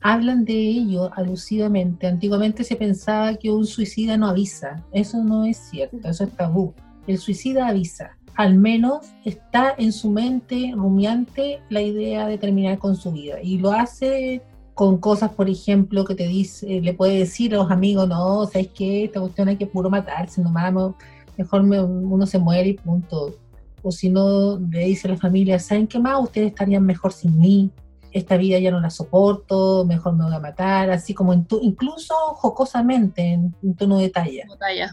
[0.00, 2.06] hablan de ello alusivamente.
[2.06, 4.84] Antiguamente se pensaba que un suicida no avisa.
[4.92, 6.74] Eso no es cierto, eso es tabú.
[7.06, 8.16] El suicida avisa.
[8.36, 13.42] Al menos está en su mente rumiante la idea de terminar con su vida.
[13.42, 14.42] Y lo hace
[14.74, 18.68] con cosas, por ejemplo, que te dice, le puede decir a los amigos, no, ¿sabes
[18.68, 19.04] qué?
[19.04, 20.72] Esta cuestión hay que puro matarse, nomás,
[21.36, 23.34] mejor uno se muere y punto.
[23.82, 26.22] O si no, le dice a la familia, ¿saben qué más?
[26.22, 27.70] Ustedes estarían mejor sin mí
[28.12, 31.60] esta vida ya no la soporto, mejor me voy a matar, así como en tu,
[31.62, 34.44] incluso jocosamente, en, tono de talla.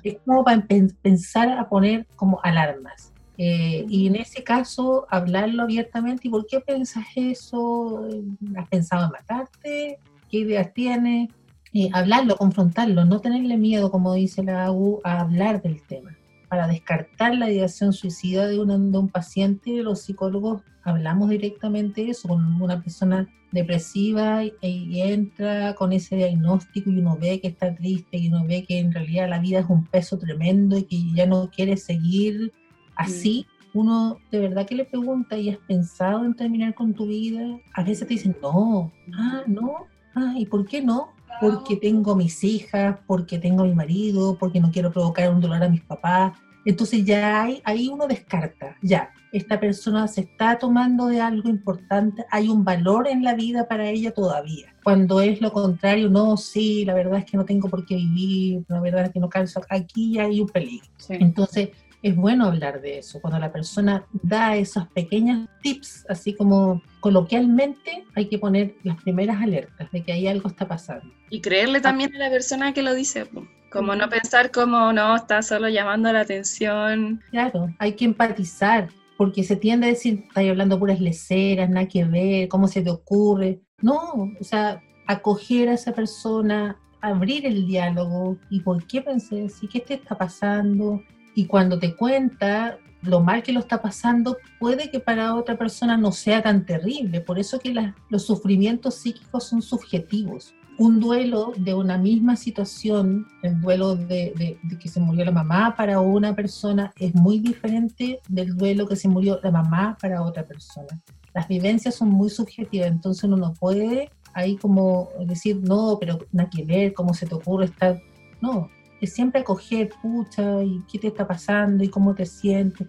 [0.04, 0.66] Es como para
[1.02, 3.14] pensar a poner como alarmas.
[3.38, 8.08] Eh, y en ese caso, hablarlo abiertamente, ¿y por qué piensas eso?
[8.56, 10.00] ¿Has pensado en matarte?
[10.30, 11.30] ¿Qué ideas tienes?
[11.74, 16.17] Eh, hablarlo, confrontarlo, no tenerle miedo, como dice la AU, a hablar del tema
[16.50, 22.62] para descartar la ideación suicida de, un paciente, los psicólogos hablamos directamente de eso, con
[22.62, 28.28] una persona depresiva y, entra con ese diagnóstico y uno ve que está triste y
[28.28, 31.50] uno ve que en realidad la vida es un peso tremendo y que ya no
[31.50, 32.54] quiere seguir
[32.96, 33.46] así.
[33.74, 33.80] Mm.
[33.80, 37.60] Uno de verdad que le pregunta, ¿y has pensado en terminar con tu vida?
[37.74, 41.10] A veces te dicen, no, ah, no, ah, ¿y por qué no?
[41.40, 45.70] Porque tengo mis hijas, porque tengo mi marido, porque no quiero provocar un dolor a
[45.70, 46.34] mis papás.
[46.66, 52.26] Entonces ya hay, ahí uno descarta, ya, esta persona se está tomando de algo importante,
[52.30, 54.76] hay un valor en la vida para ella todavía.
[54.84, 58.66] Cuando es lo contrario, no, sí, la verdad es que no tengo por qué vivir,
[58.68, 60.88] la verdad es que no calzo, aquí ya hay un peligro.
[61.10, 61.70] Entonces,
[62.08, 63.20] es bueno hablar de eso.
[63.22, 69.42] Cuando la persona da esos pequeños tips, así como coloquialmente, hay que poner las primeras
[69.42, 71.14] alertas de que ahí algo está pasando.
[71.30, 73.28] Y creerle también a la persona que lo dice.
[73.72, 77.22] Como no pensar como no, está solo llamando la atención.
[77.32, 82.06] Claro, hay que empatizar, porque se tiende a decir, estáis hablando puras leceras, nada que
[82.06, 83.60] ver, cómo se te ocurre.
[83.82, 89.68] No, o sea, acoger a esa persona, abrir el diálogo y por qué pensé así,
[89.68, 91.02] qué te está pasando,
[91.38, 95.96] y cuando te cuenta lo mal que lo está pasando, puede que para otra persona
[95.96, 97.22] no sea tan terrible.
[97.22, 97.76] Por eso que
[98.10, 100.56] los sufrimientos psíquicos son subjetivos.
[100.80, 106.00] Un duelo de una misma situación, el duelo de, que se murió la mamá para
[106.00, 111.00] una persona, es muy diferente del duelo que se murió la mamá para otra persona.
[111.36, 116.50] Las vivencias son muy subjetivas, entonces uno no puede ahí como decir, no, pero nada
[116.50, 118.02] que ver, cómo se te ocurre estar...
[118.42, 118.70] No,
[119.02, 122.88] es siempre acoger, pucha, y qué te está pasando y cómo te sientes,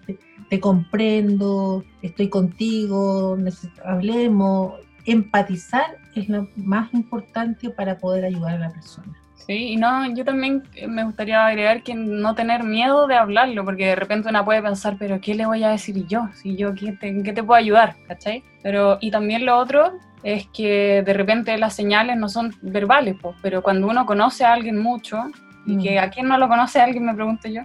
[0.49, 3.37] te, comprendo, estoy contigo,
[3.85, 4.75] hablemos.
[5.05, 9.17] Empatizar es lo más importante para poder ayudar a la persona.
[9.47, 13.87] Sí, y no, yo también me gustaría agregar que no tener miedo de hablarlo, porque
[13.87, 16.29] de repente una puede pensar, pero ¿qué le voy a decir yo?
[16.35, 17.97] Si yo, ¿qué te, ¿qué te puedo ayudar?
[18.07, 18.45] ¿Cachai?
[18.63, 19.93] Pero, y también lo otro
[20.23, 24.53] es que de repente las señales no son verbales, pues, pero cuando uno conoce a
[24.53, 25.31] alguien mucho,
[25.69, 26.05] y que mm.
[26.05, 27.63] a quien no lo conoce alguien, me pregunto yo,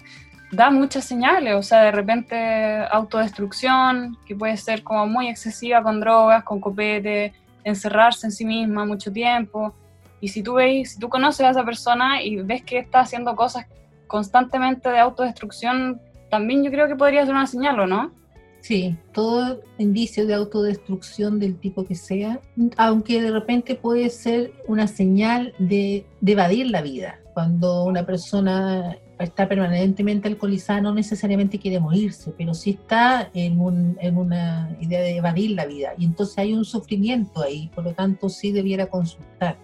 [0.52, 6.00] da muchas señales, o sea, de repente autodestrucción, que puede ser como muy excesiva con
[6.00, 9.74] drogas, con copete, encerrarse en sí misma mucho tiempo,
[10.24, 13.36] y si tú veis, si tú conoces a esa persona y ves que está haciendo
[13.36, 13.66] cosas
[14.08, 18.12] constantemente de autodestrucción, también yo creo que podría ser una señal, ¿o no?
[18.62, 22.40] Sí, todo indicio de autodestrucción del tipo que sea,
[22.78, 27.20] aunque de repente puede ser una señal de, evadir la vida.
[27.34, 34.18] Cuando una persona está permanentemente alcoholizada no necesariamente quiere morirse, pero sí está en, en,
[34.18, 35.94] una idea de evadir la vida.
[35.98, 39.58] Y entonces hay un sufrimiento ahí, por lo tanto sí debiera consultar.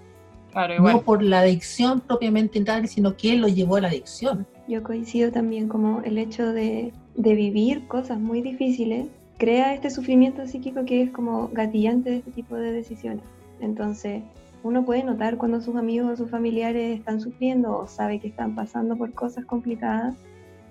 [0.80, 4.48] No por la adicción propiamente tal, sino que lo llevó a la adicción.
[4.68, 10.46] Yo coincido también como el hecho de, de vivir cosas muy difíciles crea este sufrimiento
[10.48, 13.24] psíquico que es como gatillante de este tipo de decisiones.
[13.62, 14.22] Entonces,
[14.63, 18.56] uno puede notar cuando sus amigos o sus familiares están sufriendo o sabe que están
[18.56, 20.15] pasando por cosas complicadas,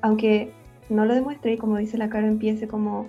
[0.01, 0.53] aunque
[0.89, 3.07] no lo demuestre y como dice la cara empiece como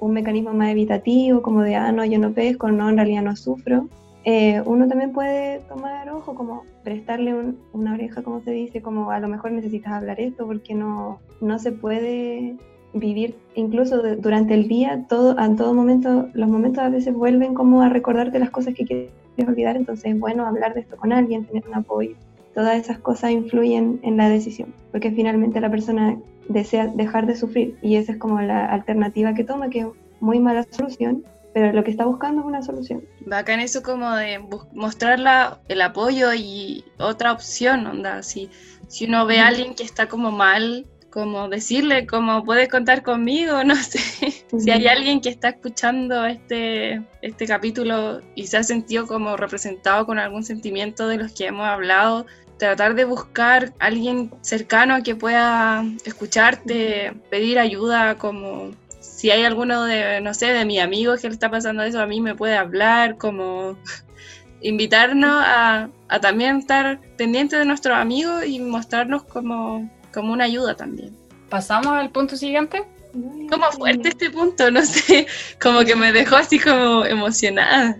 [0.00, 3.36] un mecanismo más evitativo, como de, ah, no, yo no pesco, no, en realidad no
[3.36, 3.88] sufro,
[4.24, 7.34] eh, uno también puede tomar ojo, como prestarle
[7.72, 11.58] una oreja, como se dice, como a lo mejor necesitas hablar esto porque no, no
[11.58, 12.56] se puede
[12.94, 17.82] vivir incluso durante el día, todo, en todo momento, los momentos a veces vuelven como
[17.82, 21.44] a recordarte las cosas que quieres olvidar, entonces es bueno hablar de esto con alguien,
[21.44, 22.14] tener un apoyo.
[22.54, 26.18] Todas esas cosas influyen en la decisión, porque finalmente la persona
[26.48, 29.86] desea dejar de sufrir y esa es como la alternativa que toma, que es
[30.20, 33.04] muy mala solución, pero lo que está buscando es una solución.
[33.26, 34.40] Bacán eso como de
[34.72, 35.18] mostrar
[35.68, 38.50] el apoyo y otra opción, onda, si,
[38.88, 43.62] si uno ve a alguien que está como mal, como decirle como puedes contar conmigo,
[43.64, 44.00] no sé,
[44.58, 50.06] si hay alguien que está escuchando este, este capítulo y se ha sentido como representado
[50.06, 52.26] con algún sentimiento de los que hemos hablado,
[52.58, 58.70] tratar de buscar a alguien cercano que pueda escucharte, pedir ayuda como
[59.00, 62.06] si hay alguno de, no sé, de mis amigos que le está pasando eso, a
[62.06, 63.76] mí me puede hablar, como
[64.60, 71.16] invitarnos a, también estar pendientes de nuestros amigos y mostrarnos como, como una ayuda también.
[71.48, 72.84] ¿Pasamos al punto siguiente?
[73.50, 74.70] ¿Cómo fuerte este punto?
[74.70, 75.26] No sé,
[75.60, 77.98] como que me dejó así como emocionada.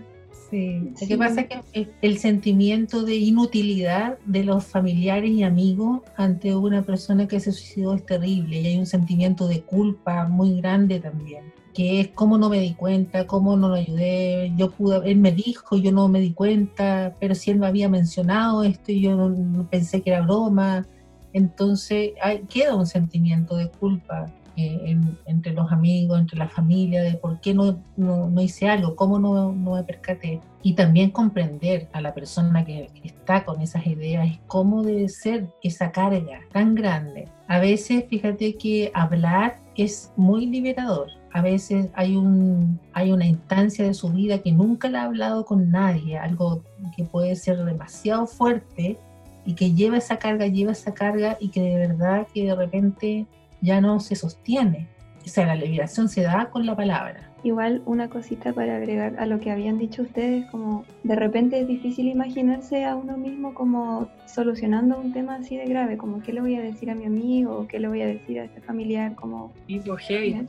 [0.49, 6.01] Sí, lo que pasa es que el, sentimiento de inutilidad de los familiares y amigos
[6.15, 10.61] ante una persona que se suicidó es terrible y hay un sentimiento de culpa muy
[10.61, 15.01] grande también, que es cómo no me di cuenta, cómo no lo ayudé, yo pude,
[15.09, 18.91] él me dijo, yo no me di cuenta, pero si él me había mencionado esto
[18.91, 20.85] y yo no, pensé que era broma,
[21.33, 22.11] entonces
[22.49, 27.55] queda un sentimiento de culpa eh, entre los amigos, entre la familia, de por qué
[27.55, 30.41] no, no, hice algo, cómo no, no, me percaté.
[30.61, 35.91] Y también comprender a la persona que, está con esas ideas, cómo debe ser esa
[35.91, 37.27] carga tan grande.
[37.47, 41.07] A veces, fíjate que hablar es muy liberador.
[41.31, 45.45] A veces hay, un, hay una instancia de su vida que nunca la ha hablado
[45.45, 46.61] con nadie, algo
[46.95, 48.99] que puede ser demasiado fuerte
[49.45, 53.25] y que lleva esa carga, lleva esa carga y que de verdad que de repente
[53.61, 54.87] ya no se sostiene.
[55.25, 57.29] O sea, la liberación se da con la palabra.
[57.43, 61.67] Igual una cosita para agregar a lo que habían dicho ustedes, como de repente es
[61.67, 66.41] difícil imaginarse a uno mismo como solucionando un tema así de grave, como qué le
[66.41, 69.15] voy a decir a mi amigo, o qué le voy a decir a este familiar,
[69.15, 69.51] como...
[69.67, 70.45] Y heavy.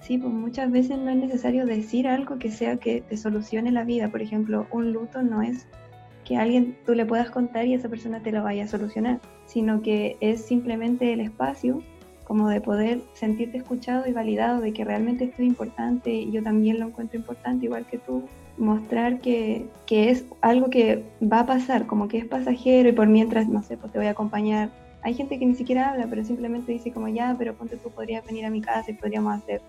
[0.00, 3.84] Sí, pues muchas veces no es necesario decir algo que sea que te solucione la
[3.84, 4.08] vida.
[4.08, 5.68] Por ejemplo, un luto no es
[6.24, 9.82] que alguien tú le puedas contar y esa persona te lo vaya a solucionar, sino
[9.82, 11.82] que es simplemente el espacio
[12.24, 16.42] como de poder sentirte escuchado y validado de que realmente esto es importante y yo
[16.42, 18.22] también lo encuentro importante igual que tú,
[18.56, 23.08] mostrar que, que, es algo que va a pasar, como que es pasajero y por
[23.08, 24.70] mientras, no sé, pues te voy a acompañar.
[25.02, 28.24] Hay gente que ni siquiera habla, pero simplemente dice como ya, pero ponte tú podrías
[28.24, 29.60] venir a mi casa y podríamos hacer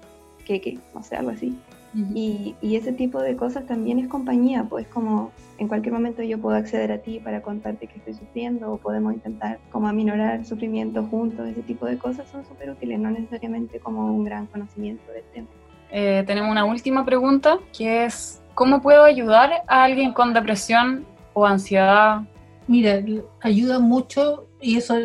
[0.46, 1.58] que, que no sé, algo así
[1.93, 6.58] y, ese tipo de cosas también es compañía, pues como en cualquier momento yo puedo
[6.58, 11.03] acceder a ti para contarte que estoy sufriendo o podemos intentar como aminorar el sufrimiento
[11.03, 15.24] juntos, ese tipo de cosas son súper útiles, no necesariamente como un gran conocimiento del
[15.34, 15.47] tema.
[15.91, 21.45] Eh, tenemos una última pregunta que es, ¿cómo puedo ayudar a alguien con depresión o
[21.45, 22.22] ansiedad?
[22.68, 23.03] Mira,
[23.41, 24.95] ayuda mucho, y eso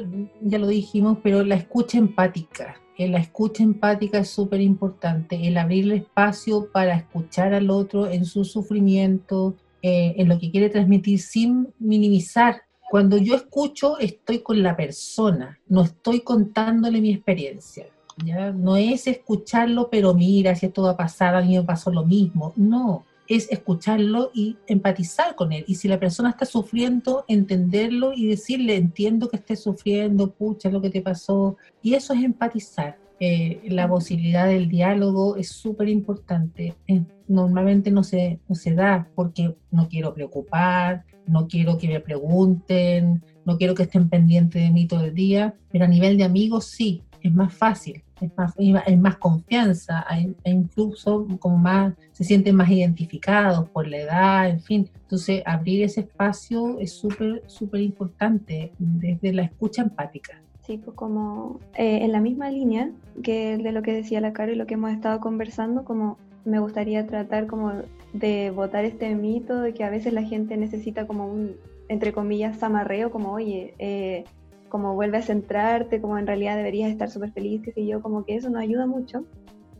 [0.40, 2.76] ya lo dijimos, pero la escucha empática
[3.06, 8.44] la escucha empática es súper importante, el abrirle espacio para escuchar al otro en su
[8.44, 14.74] sufrimiento, eh, en lo que quiere transmitir sin minimizar Cuando yo escucho, estoy con la
[14.74, 17.86] persona, no estoy contándole mi experiencia.
[18.24, 18.50] ¿ya?
[18.50, 22.06] No es escucharlo, pero mira, si esto va a pasar, a mí me pasó lo
[22.06, 22.54] mismo.
[22.56, 25.64] No, es escucharlo y empatizar con él.
[25.68, 30.80] Y si la persona está sufriendo, entenderlo y decirle, entiendo que estés sufriendo, pucha, lo
[30.80, 31.56] que te pasó.
[31.82, 32.98] Y eso es empatizar.
[33.20, 36.74] Eh, la posibilidad del diálogo es súper importante.
[36.86, 42.00] Eh, normalmente no se, no se da porque no quiero preocupar, no quiero que me
[42.00, 46.24] pregunten, no quiero que estén pendientes de mí todo el día, pero a nivel de
[46.24, 52.24] amigos sí, es más fácil, es más, hay más confianza, hay, incluso como más, se
[52.24, 54.90] sienten más identificados por la edad, en fin.
[55.02, 60.40] Entonces, abrir ese espacio es súper, súper importante desde la escucha empática.
[60.66, 62.90] Sí, pues como eh, en la misma línea
[63.22, 66.58] que de lo que decía la Caro y lo que hemos estado conversando, como me
[66.58, 67.72] gustaría tratar como
[68.12, 71.56] de votar este mito de que a veces la gente necesita como un,
[71.88, 74.24] entre comillas, zamarreo, como, oye, eh,
[74.68, 78.24] como vuelve a centrarte, como en realidad deberías estar súper feliz, qué sé yo, como
[78.24, 79.24] que eso no ayuda mucho.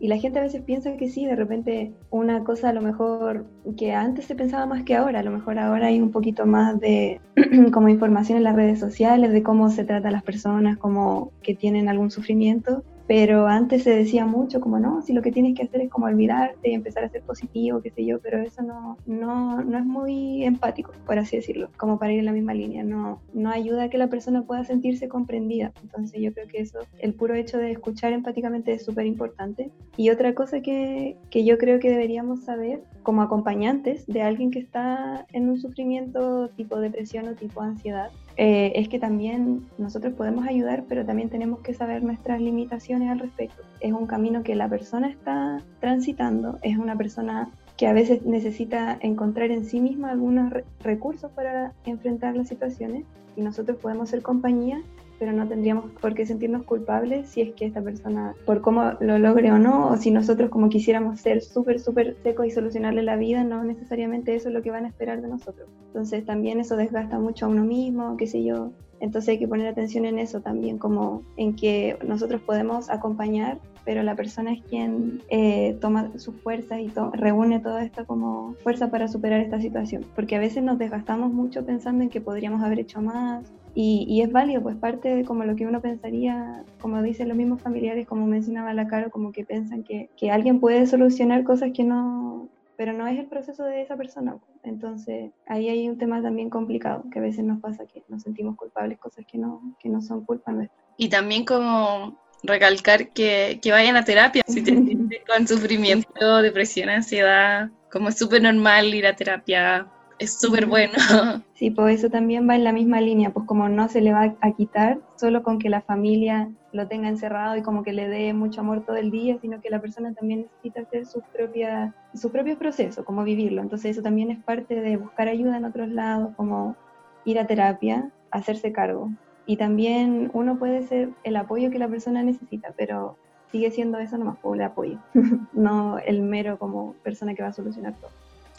[0.00, 3.46] Y la gente a veces piensa que sí, de repente una cosa a lo mejor
[3.76, 6.78] que antes se pensaba más que ahora, a lo mejor ahora hay un poquito más
[6.78, 7.20] de
[7.72, 11.54] como información en las redes sociales de cómo se trata a las personas, como que
[11.54, 15.62] tienen algún sufrimiento pero antes se decía mucho como, no, si lo que tienes que
[15.62, 18.98] hacer es como olvidarte y empezar a ser positivo, qué sé yo, pero eso no,
[19.06, 22.84] no, no es muy empático, por así decirlo, como para ir en la misma línea,
[22.84, 25.72] no, no ayuda a que la persona pueda sentirse comprendida.
[25.82, 29.70] Entonces yo creo que eso, el puro hecho de escuchar empáticamente es súper importante.
[29.96, 34.58] Y otra cosa que, que yo creo que deberíamos saber como acompañantes de alguien que
[34.58, 40.46] está en un sufrimiento tipo depresión o tipo ansiedad, eh, es que también nosotros podemos
[40.46, 43.62] ayudar, pero también tenemos que saber nuestras limitaciones al respecto.
[43.80, 48.98] Es un camino que la persona está transitando, es una persona que a veces necesita
[49.00, 53.04] encontrar en sí misma algunos recursos para enfrentar las situaciones
[53.36, 54.82] y nosotros podemos ser compañía
[55.18, 59.18] pero no tendríamos por qué sentirnos culpables si es que esta persona, por cómo lo
[59.18, 63.16] logre o no, o si nosotros como quisiéramos ser súper, súper secos y solucionarle la
[63.16, 65.68] vida, no necesariamente eso es lo que van a esperar de nosotros.
[65.88, 68.70] Entonces también eso desgasta mucho a uno mismo, qué sé yo.
[69.00, 74.02] Entonces hay que poner atención en eso también, como en que nosotros podemos acompañar, pero
[74.02, 79.08] la persona es quien eh, toma sus fuerzas y reúne toda esta como fuerza para
[79.08, 80.04] superar esta situación.
[80.14, 84.32] Porque a veces nos desgastamos mucho pensando en que podríamos haber hecho más y, es
[84.32, 88.26] válido, pues parte de como lo que uno pensaría, como dicen los mismos familiares, como
[88.26, 92.48] mencionaba la Caro, como que piensan que, que alguien puede solucionar cosas que no,
[92.78, 94.38] pero no es el proceso de esa persona.
[94.62, 98.56] Entonces, ahí hay un tema también complicado, que a veces nos pasa que nos sentimos
[98.56, 100.78] culpables, cosas que no, que no son culpa nuestra.
[100.96, 104.72] Y también como recalcar que, que vayan a terapia si te
[105.26, 109.88] con sufrimiento, depresión, ansiedad, como es súper normal ir a terapia,
[110.18, 110.94] es súper bueno.
[111.58, 114.36] Sí, pues eso también va en la misma línea, pues como no se le va
[114.40, 118.32] a quitar solo con que la familia lo tenga encerrado y como que le dé
[118.32, 122.30] mucho amor todo el día, sino que la persona también necesita hacer su, propia, su
[122.30, 123.60] propio proceso, como vivirlo.
[123.60, 126.76] Entonces eso también es parte de buscar ayuda en otros lados, como
[127.24, 129.10] ir a terapia, hacerse cargo.
[129.44, 133.16] Y también uno puede ser el apoyo que la persona necesita, pero
[133.50, 134.98] sigue siendo eso nomás, el apoyo,
[135.52, 138.10] no el mero como persona que va a solucionar todo.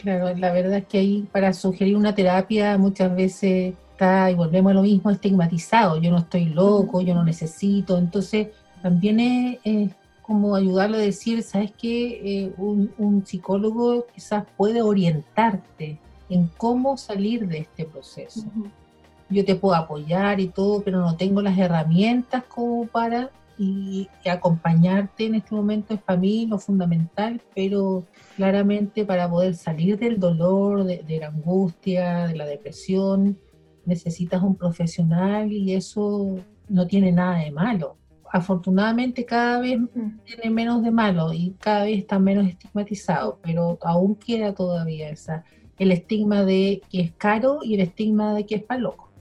[0.02, 4.72] Claro, la verdad es que ahí para sugerir una terapia muchas veces está, y volvemos
[4.72, 6.00] a lo mismo, estigmatizado.
[6.00, 7.98] Yo no estoy loco, yo no necesito.
[7.98, 8.48] Entonces,
[8.82, 9.20] también
[9.62, 9.92] es,
[10.22, 12.46] como ayudarlo a decir, ¿sabes qué?
[12.46, 18.46] Eh, un, psicólogo quizás puede orientarte en cómo salir de este proceso.
[19.30, 25.26] Yo te puedo apoyar y todo, pero no tengo las herramientas como para y, acompañarte
[25.26, 28.06] en este momento es para mí lo fundamental, pero
[28.38, 33.38] claramente para poder salir del dolor, de, la angustia, de la depresión,
[33.86, 36.38] necesitas un profesional y eso
[36.70, 37.98] no tiene nada de malo.
[38.32, 39.80] Afortunadamente cada vez
[40.24, 45.44] tiene menos de malo y cada vez está menos estigmatizado, pero aún queda todavía esa,
[45.78, 49.12] el estigma de que es caro y el estigma de que es para loco.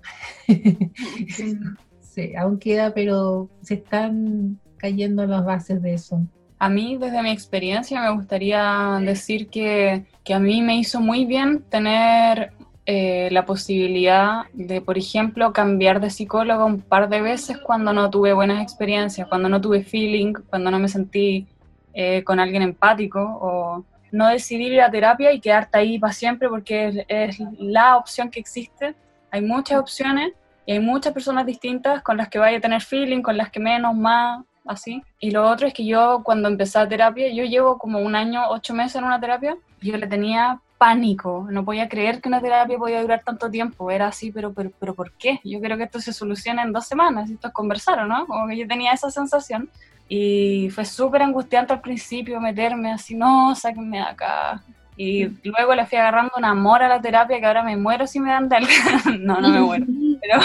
[2.36, 6.20] Aún queda, pero se están cayendo las bases de eso.
[6.58, 11.24] A mí, desde mi experiencia, me gustaría decir que, que a mí me hizo muy
[11.24, 12.52] bien tener
[12.90, 18.08] eh, la posibilidad de, por ejemplo, cambiar de psicólogo un par de veces cuando no
[18.08, 21.46] tuve buenas experiencias, cuando no tuve feeling, cuando no me sentí
[21.92, 26.48] eh, con alguien empático o no decidir ir a terapia y quedarte ahí para siempre
[26.48, 28.94] porque es la opción que existe.
[29.30, 30.32] Hay muchas opciones
[30.68, 33.58] y hay muchas personas distintas con las que vaya a tener feeling, con las que
[33.58, 35.02] menos, más, así.
[35.18, 38.42] Y lo otro es que yo cuando empecé a terapia, yo llevo como un año,
[38.50, 42.76] ocho meses en una terapia, yo le tenía pánico, no podía creer que una terapia
[42.76, 45.40] podía durar tanto tiempo, era así, pero, pero, pero ¿por qué?
[45.42, 48.26] Yo creo que esto se soluciona en dos semanas, esto es conversar, ¿no?
[48.26, 49.70] Como que yo tenía esa sensación
[50.06, 54.62] y fue súper angustiante al principio meterme así, no, sáquenme de acá.
[54.98, 58.20] Y luego le fui agarrando un amor a la terapia que ahora me muero si
[58.20, 58.58] me dan de
[59.20, 59.86] no, no me muero,
[60.20, 60.40] pero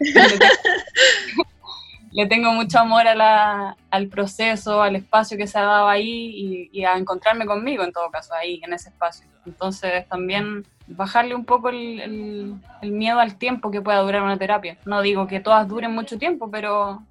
[2.12, 6.68] le tengo mucho amor a la, al proceso, al espacio que se ha dado ahí
[6.72, 9.26] y, a encontrarme conmigo en todo caso, ahí, en ese espacio.
[9.44, 14.78] Entonces también bajarle un poco el, el, miedo al tiempo que pueda durar una terapia.
[14.86, 17.02] No digo que todas duren mucho tiempo, pero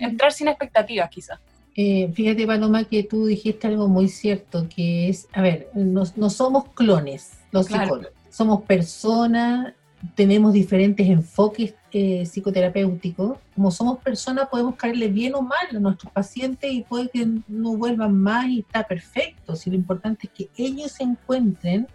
[0.00, 1.40] entrar sin expectativas quizás.
[1.74, 6.30] Eh, fíjate, Paloma, que tú dijiste algo muy cierto, que es, a ver, no, no
[6.30, 9.74] somos clones los psicólogos, somos personas
[10.14, 13.38] tenemos diferentes enfoques eh, psicoterapéuticos.
[13.54, 17.76] Como somos personas, podemos caerle bien o mal a nuestros pacientes y puede que no
[17.76, 19.56] vuelvan más y está perfecto.
[19.56, 21.86] Si lo importante es que ellos encuentren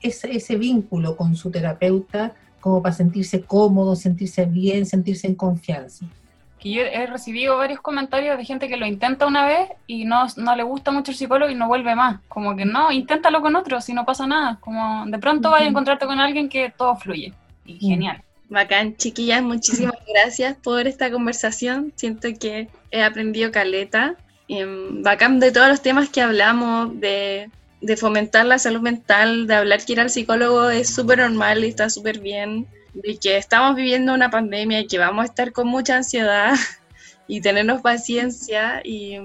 [0.00, 6.06] ese, ese vínculo con su terapeuta como para sentirse cómodo, sentirse bien, sentirse en confianza
[6.62, 10.26] que yo he recibido varios comentarios de gente que lo intenta una vez y no,
[10.36, 12.20] no le gusta mucho el psicólogo y no vuelve más.
[12.28, 14.58] Como que no, inténtalo con otro si no pasa nada.
[14.60, 17.32] Como de pronto vas a encontrarte con alguien que todo fluye.
[17.66, 18.22] Y genial.
[18.48, 21.92] Bacán, chiquillas, muchísimas gracias por esta conversación.
[21.96, 24.14] Siento que he aprendido caleta.
[24.48, 27.50] Mm, bacán de todos los temas que hablamos, de,
[27.80, 31.68] de fomentar la salud mental, de hablar que ir al psicólogo es súper normal y
[31.68, 35.68] está súper bien de que estamos viviendo una pandemia y que vamos a estar con
[35.68, 36.54] mucha ansiedad
[37.26, 39.16] y tenernos paciencia y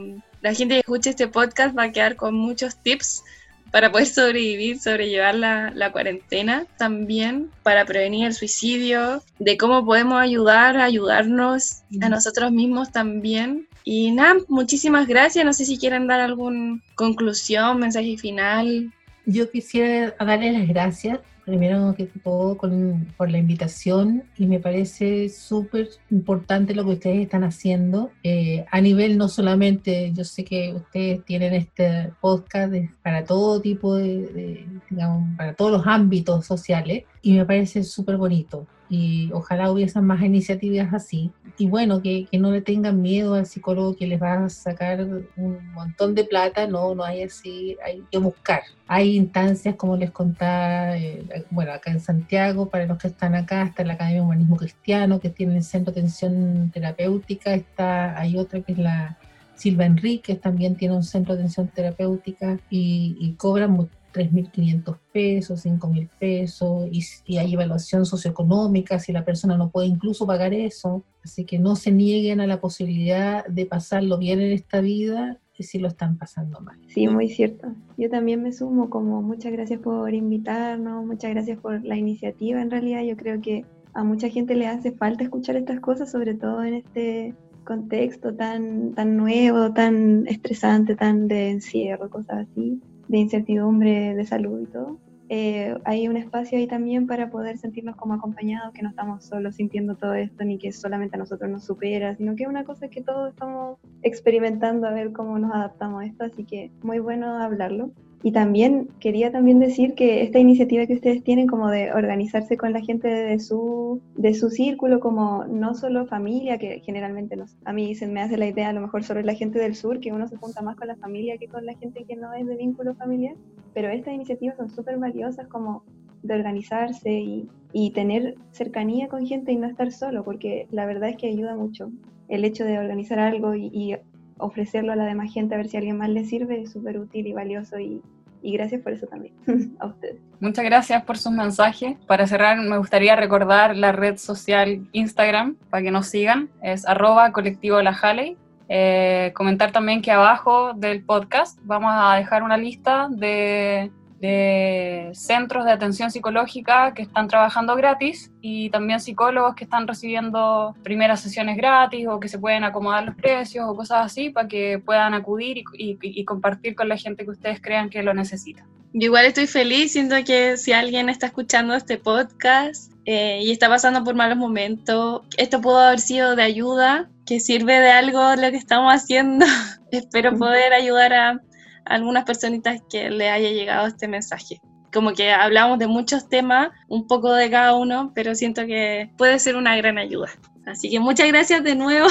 [0.42, 3.24] la gente que escuche este podcast va a quedar con muchos tips
[3.72, 10.22] para poder sobrevivir, sobrellevar la, la, cuarentena, también para prevenir el suicidio, de cómo podemos
[10.22, 13.68] ayudar, ayudarnos a nosotros mismos también.
[13.84, 15.44] Y nada, muchísimas gracias.
[15.44, 18.94] No sé si quieren dar alguna conclusión, mensaje final.
[19.26, 25.30] Yo quisiera darle las gracias primero que todo con, por la invitación y me parece
[25.30, 30.74] súper importante lo que ustedes están haciendo eh, a nivel no solamente, yo sé que
[30.74, 37.38] ustedes tienen este podcast para todo tipo de, digamos, para todos los ámbitos sociales y
[37.38, 41.32] me parece súper bonito y ojalá hubiesen más iniciativas así.
[41.58, 45.02] Y bueno, que, que, no le tengan miedo al psicólogo que les va a sacar
[45.02, 48.62] un montón de plata, no, no hay así, hay que buscar.
[48.88, 53.64] Hay instancias, como les contaba, eh, bueno, acá en Santiago, para los que están acá,
[53.64, 58.38] está la Academia de Humanismo Cristiano, que tiene el Centro de Atención Terapéutica, está, hay
[58.38, 59.18] otra que es la
[59.58, 63.72] Silva Enríquez, también tiene un centro de atención terapéutica y, y cobran
[64.14, 70.54] 3.500 pesos, 5.000 pesos, y, hay evaluación socioeconómica si la persona no puede incluso pagar
[70.54, 71.04] eso.
[71.24, 75.80] Así que no se nieguen a la posibilidad de pasarlo bien en esta vida si
[75.80, 76.78] lo están pasando mal.
[76.88, 77.74] Sí, muy cierto.
[77.98, 82.62] Yo también me sumo como muchas gracias por invitarnos, muchas gracias por la iniciativa.
[82.62, 86.36] En realidad yo creo que a mucha gente le hace falta escuchar estas cosas, sobre
[86.36, 87.34] todo en este
[87.64, 94.62] contexto tan, tan nuevo, tan estresante, tan de encierro, cosas así de incertidumbre de salud
[94.62, 94.98] y todo,
[95.30, 99.56] eh, hay un espacio ahí también para poder sentirnos como acompañados, que no estamos solos
[99.56, 102.88] sintiendo todo esto, ni que solamente a nosotros nos supera, sino que es una cosa
[102.88, 107.38] que todos estamos experimentando a ver cómo nos adaptamos a esto, así que muy bueno
[107.42, 107.92] hablarlo.
[108.24, 112.74] Y también quería también decir que esta iniciativa que ustedes tienen como de organizarse con
[112.74, 117.74] la gente de su, de su círculo, como no solo familia, que generalmente no, a
[117.74, 120.12] mí se me hace la idea a lo mejor sobre la gente del sur, que
[120.12, 122.56] uno se junta más con la familia que con la gente que no es de
[122.56, 123.36] vínculo familiar,
[123.74, 125.84] pero estas iniciativas son súper valiosas como
[126.24, 131.10] de organizarse y, y tener cercanía con gente y no estar solo, porque la verdad
[131.10, 131.92] es que ayuda mucho
[132.28, 133.96] el hecho de organizar algo y, y
[134.38, 137.00] ofrecerlo a la demás gente a ver si a alguien más le sirve es súper
[137.00, 138.02] útil y valioso y,
[138.42, 139.34] y gracias por eso también
[139.80, 140.18] a ustedes.
[140.40, 141.98] Muchas gracias por sus mensajes.
[142.06, 146.50] Para cerrar, me gustaría recordar la red social Instagram para que nos sigan.
[146.62, 148.38] Es arroba colectivo la Halley.
[148.70, 155.66] Eh, comentar también que abajo del podcast vamos a dejar una lista de de centros
[155.66, 161.58] de atención psicológica que están trabajando gratis y también psicólogos que están recibiendo primeras sesiones
[161.58, 165.64] gratis o que se pueden acomodar los precios o cosas así para que puedan acudir
[165.74, 168.66] y, compartir con la gente que ustedes crean que lo necesita.
[168.94, 173.70] Yo igual estoy feliz, siento que si alguien está escuchando este podcast eh, y está
[173.70, 178.50] pasando por malos momentos, esto pudo haber sido de ayuda, que sirve de algo lo
[178.50, 179.46] que estamos haciendo.
[179.92, 181.42] Espero poder ayudar a
[181.90, 184.62] algunas personitas que le haya llegado este mensaje.
[184.94, 189.40] Como que hablamos de muchos temas, un poco de cada uno, pero siento que puede
[189.40, 190.30] ser una gran ayuda.
[190.66, 192.08] Así que muchas gracias de nuevo.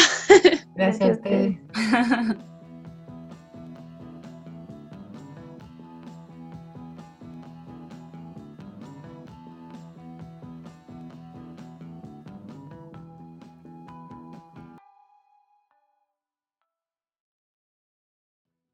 [0.75, 1.59] Gracias a ustedes.